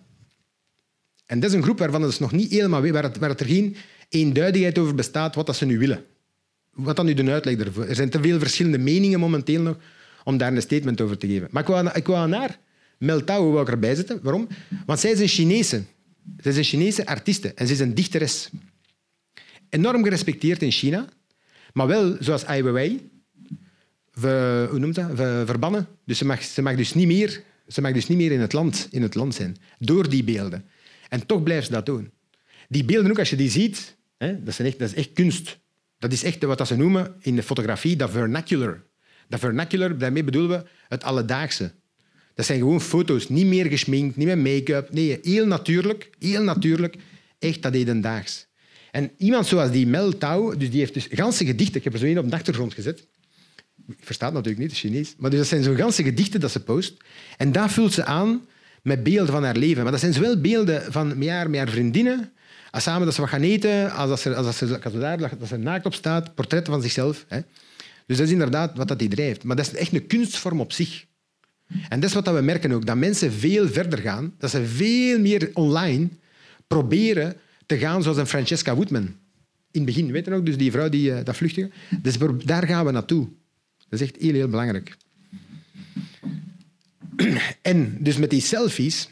[1.27, 3.41] En dat is een groep waarvan het nog niet helemaal weet, waar, het, waar het
[3.41, 3.77] er geen
[4.09, 6.05] eenduidigheid over bestaat wat dat ze nu willen.
[6.71, 7.85] Wat dan nu de uitleg ervoor?
[7.85, 9.77] Er zijn te veel verschillende meningen momenteel nog
[10.25, 11.49] om daar een statement over te geven.
[11.51, 12.59] Maar ik wou, ik wou aan haar,
[13.27, 14.19] wou ik erbij zetten.
[14.23, 14.49] Waarom?
[14.87, 15.83] Want zij is een Chinese.
[16.37, 18.51] Zij is een Chinese artieste en ze is een dichteres.
[19.69, 21.09] Enorm gerespecteerd in China,
[21.73, 23.11] maar wel zoals Ai Weiwei,
[24.13, 24.99] we, hoe noemt
[25.47, 25.87] verbannen.
[26.05, 28.53] Dus ze mag, ze, mag dus niet meer, ze mag dus niet meer in het,
[28.53, 30.65] land, in het land zijn, door die beelden.
[31.09, 32.11] En toch blijft ze dat doen.
[32.69, 35.59] Die beelden ook, als je die ziet, hè, dat, echt, dat is echt kunst.
[35.99, 38.83] Dat is echt wat ze noemen in de fotografie dat vernacular.
[39.33, 41.73] Dat vernacular, daarmee bedoelen we het alledaagse.
[42.35, 44.93] Dat zijn gewoon foto's, niet meer geschminkt, niet met make-up.
[44.93, 46.97] Nee, heel natuurlijk, heel natuurlijk,
[47.39, 48.47] echt dat hedendaags.
[48.91, 51.99] En iemand zoals die Mel Tao, dus die heeft dus ganse gedichten, ik heb er
[51.99, 53.07] zo één op de achtergrond gezet,
[53.89, 55.15] ik versta het natuurlijk niet, het Chinees.
[55.19, 56.97] Maar dus dat zijn zo'n ganse gedichten dat ze post.
[57.37, 58.47] En dat vult ze aan
[58.83, 59.83] met beelden van haar leven.
[59.83, 62.33] Maar dat zijn zowel beelden van met haar, vriendinnen,
[62.71, 65.49] als samen dat ze wat gaan eten, als dat als ze, als ze daar dat
[65.49, 67.25] ze naakt op staat, portretten van zichzelf.
[67.29, 67.41] Hè.
[68.07, 69.45] Dus dat is inderdaad wat dat die drijft.
[69.45, 71.05] Maar dat is echt een kunstvorm op zich.
[71.89, 75.19] En dat is wat we merken ook, dat mensen veel verder gaan, dat ze veel
[75.19, 76.09] meer online
[76.67, 77.37] proberen
[77.67, 79.03] te gaan zoals een Francesca Woodman.
[79.71, 81.71] In het begin, weet je nog, dus die vrouw die eh, dat vluchtige.
[82.03, 83.29] Dus daar gaan we naartoe.
[83.89, 84.97] Dat is echt heel, heel belangrijk.
[87.63, 89.09] En dus met die selfies,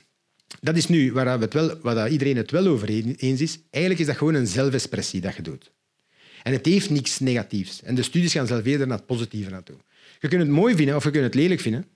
[0.61, 3.59] dat is nu waar, we het wel, waar iedereen het wel over eens is.
[3.71, 5.73] Eigenlijk is dat gewoon een zelfexpressie dat je doet.
[6.43, 7.83] En het heeft niks negatiefs.
[7.83, 9.77] En de studies gaan zelf eerder naar het positieve naartoe.
[10.21, 11.87] Je kunt het mooi vinden of je kunt het lelijk vinden.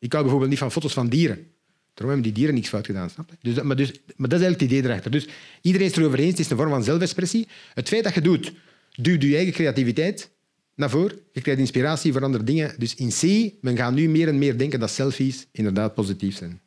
[0.00, 1.46] Ik hou bijvoorbeeld niet van foto's van dieren.
[1.94, 3.10] Daarom hebben die dieren niks fout gedaan.
[3.10, 3.36] Snap je?
[3.52, 5.10] Dus, maar, dus, maar dat is eigenlijk het idee erachter.
[5.10, 5.28] Dus
[5.60, 7.48] iedereen is erover eens, het is een vorm van zelfexpressie.
[7.74, 8.52] Het feit dat je doet,
[8.94, 10.30] duwt je eigen creativiteit
[10.74, 11.18] naar voren.
[11.32, 12.74] Je krijgt inspiratie voor andere dingen.
[12.78, 16.60] Dus in C, men gaat nu meer en meer denken dat selfies inderdaad positief zijn.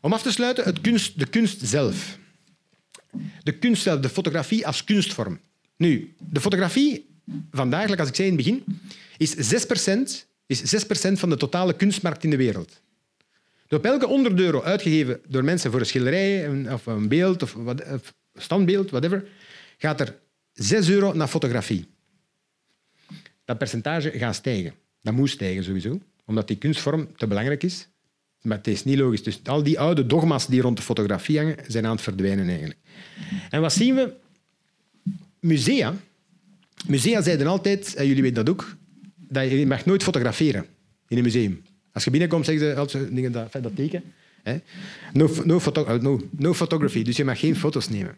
[0.00, 2.18] Om af te sluiten, het kunst, de kunst zelf.
[3.42, 5.40] De kunst zelf, de fotografie als kunstvorm.
[5.76, 7.06] Nu, de fotografie
[7.50, 8.64] vandaag, als ik zei in het begin,
[9.16, 12.80] is 6%, is 6 van de totale kunstmarkt in de wereld.
[13.66, 17.52] Dus op elke 100 euro uitgegeven door mensen voor een schilderij of een beeld of,
[17.52, 17.82] wat,
[18.34, 19.28] standbeeld, whatever,
[19.78, 20.18] gaat er
[20.52, 21.86] 6 euro naar fotografie.
[23.44, 24.74] Dat percentage gaat stijgen.
[25.02, 27.88] Dat moet stijgen sowieso, omdat die kunstvorm te belangrijk is.
[28.42, 29.22] Maar het is niet logisch.
[29.22, 32.78] Dus al die oude dogma's die rond de fotografie hangen, zijn aan het verdwijnen eigenlijk.
[33.50, 34.14] En wat zien we?
[35.40, 35.94] Musea.
[36.86, 38.76] Musea zeiden altijd, en jullie weten dat ook,
[39.16, 40.66] dat je mag nooit fotograferen
[41.08, 41.62] in een museum.
[41.92, 44.02] Als je binnenkomt, zeggen ze altijd dat, dat teken.
[45.12, 48.16] No, no, uh, no, no photography, dus je mag geen foto's nemen.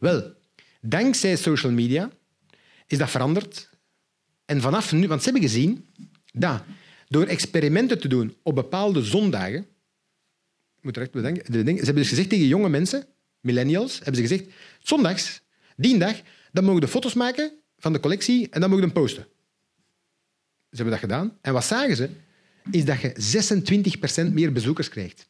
[0.00, 0.32] Wel,
[0.80, 2.10] dankzij social media
[2.86, 3.70] is dat veranderd.
[4.44, 5.86] En vanaf nu, want ze hebben gezien
[6.32, 6.62] dat
[7.08, 9.66] door experimenten te doen op bepaalde zondagen,
[10.80, 13.06] moet er echt bedenken, ze hebben dus gezegd tegen jonge mensen,
[13.40, 14.44] millennials, hebben ze gezegd,
[14.82, 15.40] zondags,
[15.76, 16.20] die dag,
[16.52, 19.26] dan mogen de foto's maken van de collectie en dan mogen hem posten.
[20.70, 21.38] Ze hebben dat gedaan.
[21.40, 22.08] En wat zagen ze?
[22.70, 25.28] Is dat je 26% meer bezoekers krijgt.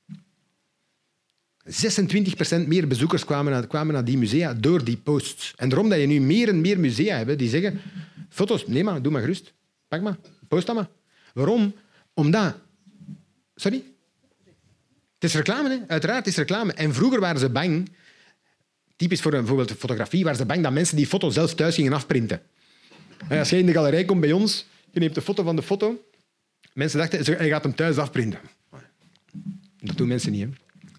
[2.65, 5.53] 26% meer bezoekers kwamen naar, kwamen naar die musea door die posts.
[5.57, 7.81] En daarom dat je nu meer en meer musea hebt die zeggen
[8.29, 9.53] foto's, neem maar, doe maar gerust.
[9.89, 10.17] Pak maar,
[10.49, 10.89] post dat maar.
[11.35, 11.75] Waarom?
[12.15, 12.57] Omdat...
[13.55, 13.83] Sorry?
[15.15, 15.79] Het is reclame, hè?
[15.87, 16.73] uiteraard is reclame.
[16.73, 17.91] En vroeger waren ze bang,
[18.97, 22.43] typisch voor bijvoorbeeld fotografie, waren ze bang dat mensen die foto zelf thuis gingen afprinten.
[23.29, 25.63] En als jij in de galerij komt bij ons, je neemt een foto van de
[25.63, 26.05] foto,
[26.73, 28.41] mensen dachten, hij gaat hem thuis afprinten.
[29.81, 30.49] Dat doen mensen niet.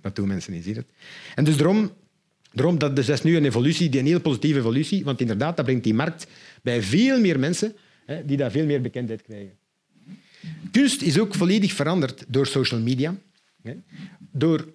[0.01, 0.89] Dat doen mensen niet, zie je het?
[1.35, 1.91] En dus daarom,
[2.51, 5.65] Daarom dat, dus dat is nu een evolutie, een heel positieve evolutie, want inderdaad, dat
[5.65, 6.27] brengt die markt
[6.63, 7.75] bij veel meer mensen
[8.05, 9.57] hè, die daar veel meer bekendheid krijgen.
[10.71, 13.15] Kunst is ook volledig veranderd door social media.
[14.31, 14.73] Door,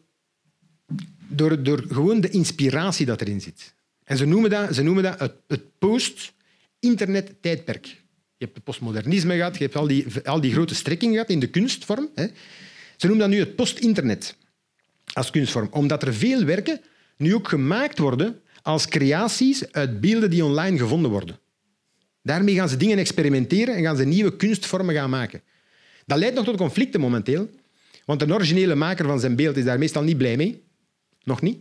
[1.29, 3.75] door, door gewoon de inspiratie dat erin zit.
[4.05, 7.87] En ze noemen dat, ze noemen dat het, het post-internet-tijdperk.
[8.37, 11.41] Je hebt het postmodernisme gehad, je hebt al die, al die grote strekkingen gehad in
[11.41, 12.09] de kunstvorm.
[12.97, 14.37] Ze noemen dat nu het post-internet
[15.13, 16.81] als kunstvorm, omdat er veel werken
[17.17, 21.39] nu ook gemaakt worden als creaties uit beelden die online gevonden worden.
[22.23, 25.43] Daarmee gaan ze dingen experimenteren en gaan ze nieuwe kunstvormen gaan maken.
[26.07, 27.51] Dat leidt nog tot conflicten momenteel,
[28.05, 30.63] want een originele maker van zijn beeld is daar meestal niet blij mee.
[31.23, 31.59] Nog niet.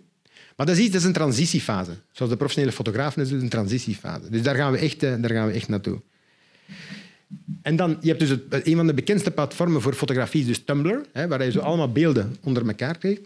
[0.55, 1.91] Maar dat is, iets, een transitiefase.
[2.11, 4.29] Zoals de professionele fotografen is het een transitiefase.
[4.29, 6.01] Dus daar gaan we echt, eh, daar gaan we echt naartoe.
[7.61, 11.05] En dan, je hebt dus het, een van de bekendste platformen voor fotografie dus Tumblr,
[11.11, 13.21] hè, waar je zo allemaal beelden onder elkaar krijgt.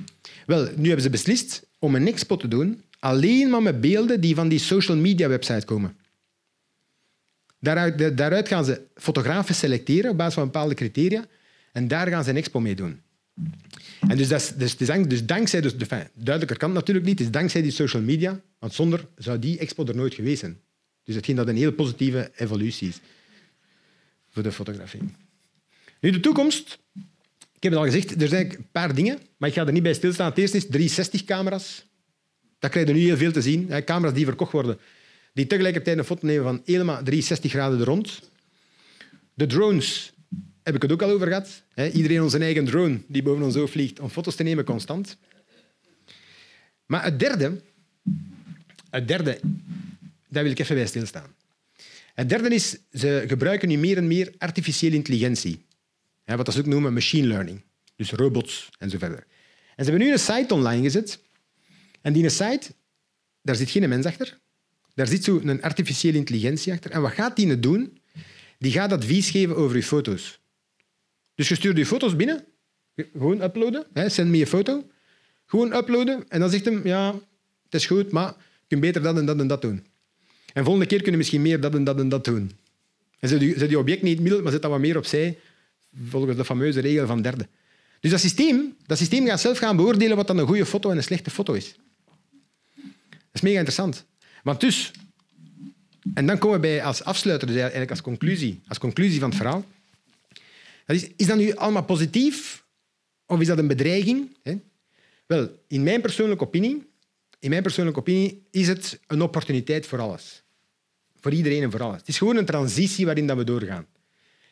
[0.45, 4.36] Wel, nu hebben ze beslist om een expo te doen alleen maar met beelden die
[4.36, 5.95] van die social media website komen.
[7.68, 11.26] Daaruit, daaruit gaan ze fotografen selecteren op basis van bepaalde criteria
[11.72, 13.01] en daar gaan ze een expo mee doen.
[14.07, 15.76] En dus, dat is, dus, dus, dus dankzij, dus,
[16.13, 19.57] duidelijker kan het natuurlijk niet, het is dankzij die social media, want zonder zou die
[19.57, 20.59] expo er nooit geweest zijn.
[21.03, 22.99] Dus hetgeen dat een heel positieve evolutie is
[24.30, 25.01] voor de fotografie.
[25.99, 26.80] Nu, de toekomst.
[27.53, 29.84] Ik heb het al gezegd, er zijn een paar dingen, maar ik ga er niet
[29.84, 30.30] bij stilstaan.
[30.30, 31.86] Het eerste is 360-camera's.
[32.59, 33.84] Dat krijg je nu heel veel te zien.
[33.86, 34.78] Camera's die verkocht worden,
[35.38, 38.21] die tegelijkertijd een foto nemen van helemaal 360 graden er rond.
[39.33, 40.13] De drones
[40.63, 41.63] heb ik het ook al over gehad.
[41.93, 45.17] Iedereen onze eigen drone die boven ons hoofd vliegt om foto's te nemen constant.
[46.85, 47.61] Maar het derde,
[48.89, 49.39] het derde,
[50.29, 51.35] daar wil ik even bij stilstaan.
[52.13, 55.65] Het derde is, ze gebruiken nu meer en meer artificiële intelligentie.
[56.25, 57.63] Wat ze ook noemen machine learning.
[57.95, 59.27] Dus robots en zo verder.
[59.75, 61.19] En ze hebben nu een site online gezet.
[62.01, 62.71] En die site,
[63.41, 64.38] daar zit geen mens achter.
[64.97, 66.91] Daar zit zo een artificiële intelligentie achter.
[66.91, 67.99] En wat gaat die nu doen?
[68.59, 70.39] Die gaat advies geven over je foto's.
[71.35, 72.45] Dus je stuurt je foto's binnen.
[72.95, 73.85] Gewoon uploaden.
[73.93, 74.87] Hè, send me je foto.
[75.45, 76.25] Gewoon uploaden.
[76.27, 77.13] En dan zegt hem, ja,
[77.63, 79.85] het is goed, maar je kunt beter dat en dat en dat doen.
[80.53, 82.51] En volgende keer kunnen misschien meer dat en dat en dat doen.
[83.19, 85.39] En zet je, je object niet middel, maar zet dat wat meer opzij,
[86.03, 87.47] volgens de fameuze regel van derde.
[87.99, 90.97] Dus dat systeem, dat systeem gaat zelf gaan beoordelen wat dan een goede foto en
[90.97, 91.75] een slechte foto is.
[92.75, 92.85] Dat
[93.33, 94.05] is mega interessant.
[94.47, 94.91] Want dus,
[96.13, 99.37] en dan komen we bij als afsluiter, dus eigenlijk als conclusie, als conclusie van het
[99.37, 99.65] verhaal.
[100.85, 102.65] Is, is dat nu allemaal positief
[103.25, 104.37] of is dat een bedreiging?
[105.25, 106.87] Wel, in mijn persoonlijke opinie,
[107.39, 110.43] in mijn persoonlijke opinie is het een opportuniteit voor alles.
[111.19, 111.97] Voor iedereen en voor alles.
[111.97, 113.85] Het is gewoon een transitie waarin dat we doorgaan.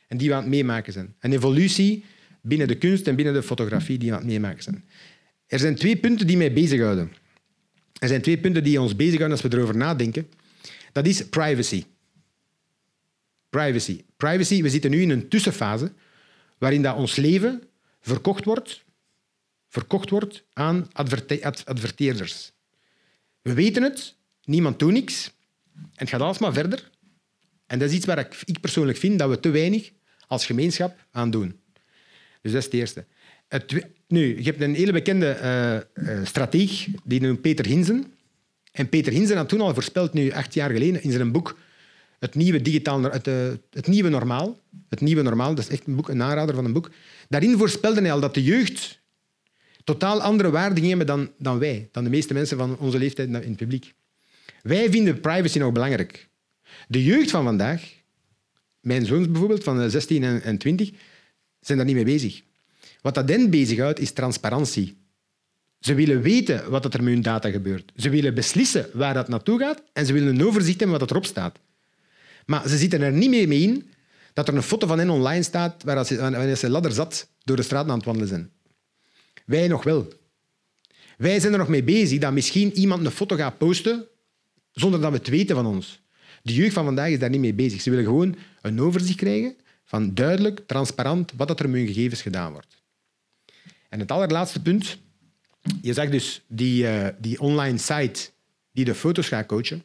[0.07, 1.15] En die we aan het meemaken zijn.
[1.19, 2.03] Een evolutie
[2.41, 4.83] binnen de kunst en binnen de fotografie die we aan het meemaken zijn.
[5.47, 7.11] Er zijn twee punten die mij bezighouden.
[7.99, 10.29] Er zijn twee punten die ons bezighouden als we erover nadenken.
[10.91, 11.85] Dat is privacy.
[13.49, 14.03] Privacy.
[14.17, 15.91] Privacy, we zitten nu in een tussenfase
[16.57, 17.63] waarin dat ons leven
[18.01, 18.83] verkocht wordt,
[19.69, 20.87] verkocht wordt aan
[21.63, 22.51] adverteerders.
[23.41, 25.31] We weten het, niemand doet niks
[25.75, 26.89] en het gaat alles maar verder.
[27.65, 29.91] En dat is iets waar ik, ik persoonlijk vind dat we te weinig
[30.27, 31.59] als gemeenschap aan doen.
[32.41, 33.05] Dus dat is het eerste.
[33.47, 35.37] Het, nu, je hebt een hele bekende
[35.95, 38.13] uh, strateeg, die noemt Peter Hinzen.
[38.71, 41.57] En Peter Hinzen had toen al voorspeld, nu acht jaar geleden, in zijn boek
[42.19, 43.35] Het Nieuwe, digitaal, het, uh,
[43.69, 44.59] het nieuwe Normaal.
[44.89, 46.91] Het Nieuwe Normaal, dat is echt een, boek, een aanrader van een boek.
[47.29, 49.01] Daarin voorspelde hij al dat de jeugd
[49.83, 53.33] totaal andere waarden hebben dan, dan wij, dan de meeste mensen van onze leeftijd in
[53.33, 53.93] het publiek.
[54.61, 56.29] Wij vinden privacy nog belangrijk.
[56.87, 57.93] De jeugd van vandaag,
[58.79, 60.91] mijn zoons bijvoorbeeld, van 16 en 20,
[61.59, 62.41] zijn daar niet mee bezig.
[63.05, 64.97] Wat dat hen bezighoudt, is transparantie.
[65.79, 67.91] Ze willen weten wat er met hun data gebeurt.
[67.95, 71.25] Ze willen beslissen waar dat naartoe gaat en ze willen een overzicht hebben wat erop
[71.25, 71.59] staat.
[72.45, 73.89] Maar ze zitten er niet mee in
[74.33, 77.55] dat er een foto van hen online staat waar ze, wanneer ze ladder zat door
[77.55, 78.51] de straat aan het wandelen zijn.
[79.45, 80.07] Wij nog wel.
[81.17, 84.05] Wij zijn er nog mee bezig dat misschien iemand een foto gaat posten
[84.71, 86.01] zonder dat we het weten van ons.
[86.41, 87.81] De jeugd van vandaag is daar niet mee bezig.
[87.81, 92.51] Ze willen gewoon een overzicht krijgen van duidelijk, transparant wat er met hun gegevens gedaan
[92.51, 92.83] wordt.
[93.95, 94.97] En het allerlaatste punt.
[95.81, 98.29] Je zegt dus die, uh, die online site
[98.71, 99.83] die de foto's gaat coachen.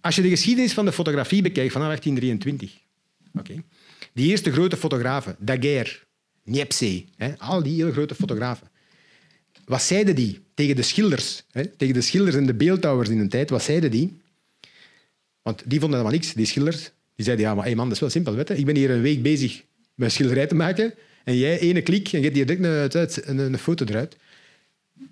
[0.00, 2.80] Als je de geschiedenis van de fotografie bekijkt vanaf 1823,
[3.38, 3.62] okay,
[4.12, 5.98] die eerste grote fotografen, Daguerre,
[6.44, 8.70] Niepce, hè, al die hele grote fotografen.
[9.64, 11.42] Wat zeiden die tegen de schilders?
[11.50, 14.20] Hè, tegen de schilders en de beeldhouwers in een tijd, wat zeiden die?
[15.42, 16.90] Want die vonden helemaal niks, die schilders.
[17.14, 18.34] Die zeiden, ja, maar hey man, dat is wel simpel.
[18.34, 18.50] Weet?
[18.50, 19.62] Ik ben hier een week bezig
[19.94, 20.94] met schilderij te maken
[21.26, 24.16] en jij ene klik en je hebt direct een, een, een foto eruit.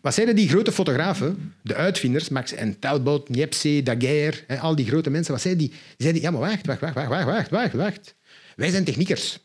[0.00, 5.10] wat zeiden die grote fotografen, de uitvinders, Max en Talbot, Niepce, Daguerre, al die grote
[5.10, 6.12] mensen, wat zeiden die?
[6.12, 8.14] Die ja, maar wacht, wacht, wacht, wacht, wacht, wacht, wacht.
[8.56, 9.38] Wij zijn techniekers.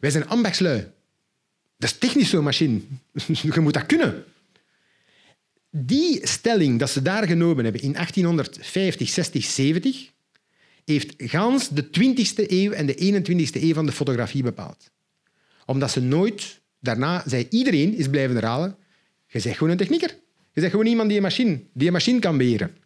[0.00, 0.90] Wij zijn ambachtslui.
[1.76, 2.80] Dat is technisch zo'n machine.
[3.42, 4.24] Je moet dat kunnen.
[5.70, 10.10] Die stelling dat ze daar genomen hebben in 1850, 60, 70,
[10.84, 14.90] heeft gans de 20e eeuw en de 21e eeuw van de fotografie bepaald.
[15.68, 18.76] Omdat ze nooit, daarna zei iedereen, is blijven herhalen,
[19.26, 20.08] je bent gewoon een technieker.
[20.52, 22.76] Je bent gewoon iemand die een machine, die een machine kan beheren.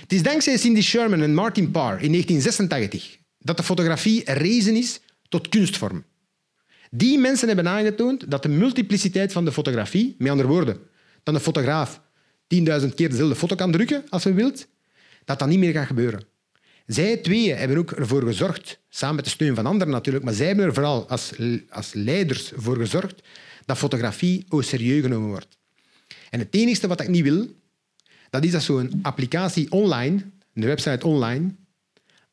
[0.00, 5.00] Het is dankzij Cindy Sherman en Martin Parr in 1986 dat de fotografie rezen is
[5.28, 6.04] tot kunstvorm.
[6.90, 10.78] Die mensen hebben aangetoond dat de multipliciteit van de fotografie, met andere woorden,
[11.22, 12.00] dat een fotograaf
[12.54, 14.66] 10.000 keer dezelfde foto kan drukken als hij wilt,
[15.24, 16.24] dat dat niet meer gaat gebeuren.
[16.86, 20.46] Zij tweeën hebben ook ervoor gezorgd, samen met de steun van anderen natuurlijk, maar zij
[20.46, 21.32] hebben er vooral als,
[21.70, 23.22] als leiders voor gezorgd
[23.64, 25.58] dat fotografie au serieus genomen wordt.
[26.30, 27.46] En het enige wat ik niet wil,
[28.30, 30.24] dat is dat zo'n applicatie online,
[30.54, 31.54] een website online,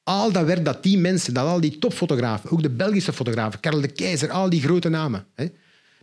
[0.03, 3.81] al dat werk dat die mensen, dat al die topfotografen, ook de Belgische fotografen, Karel
[3.81, 5.45] de Keizer, al die grote namen, hè,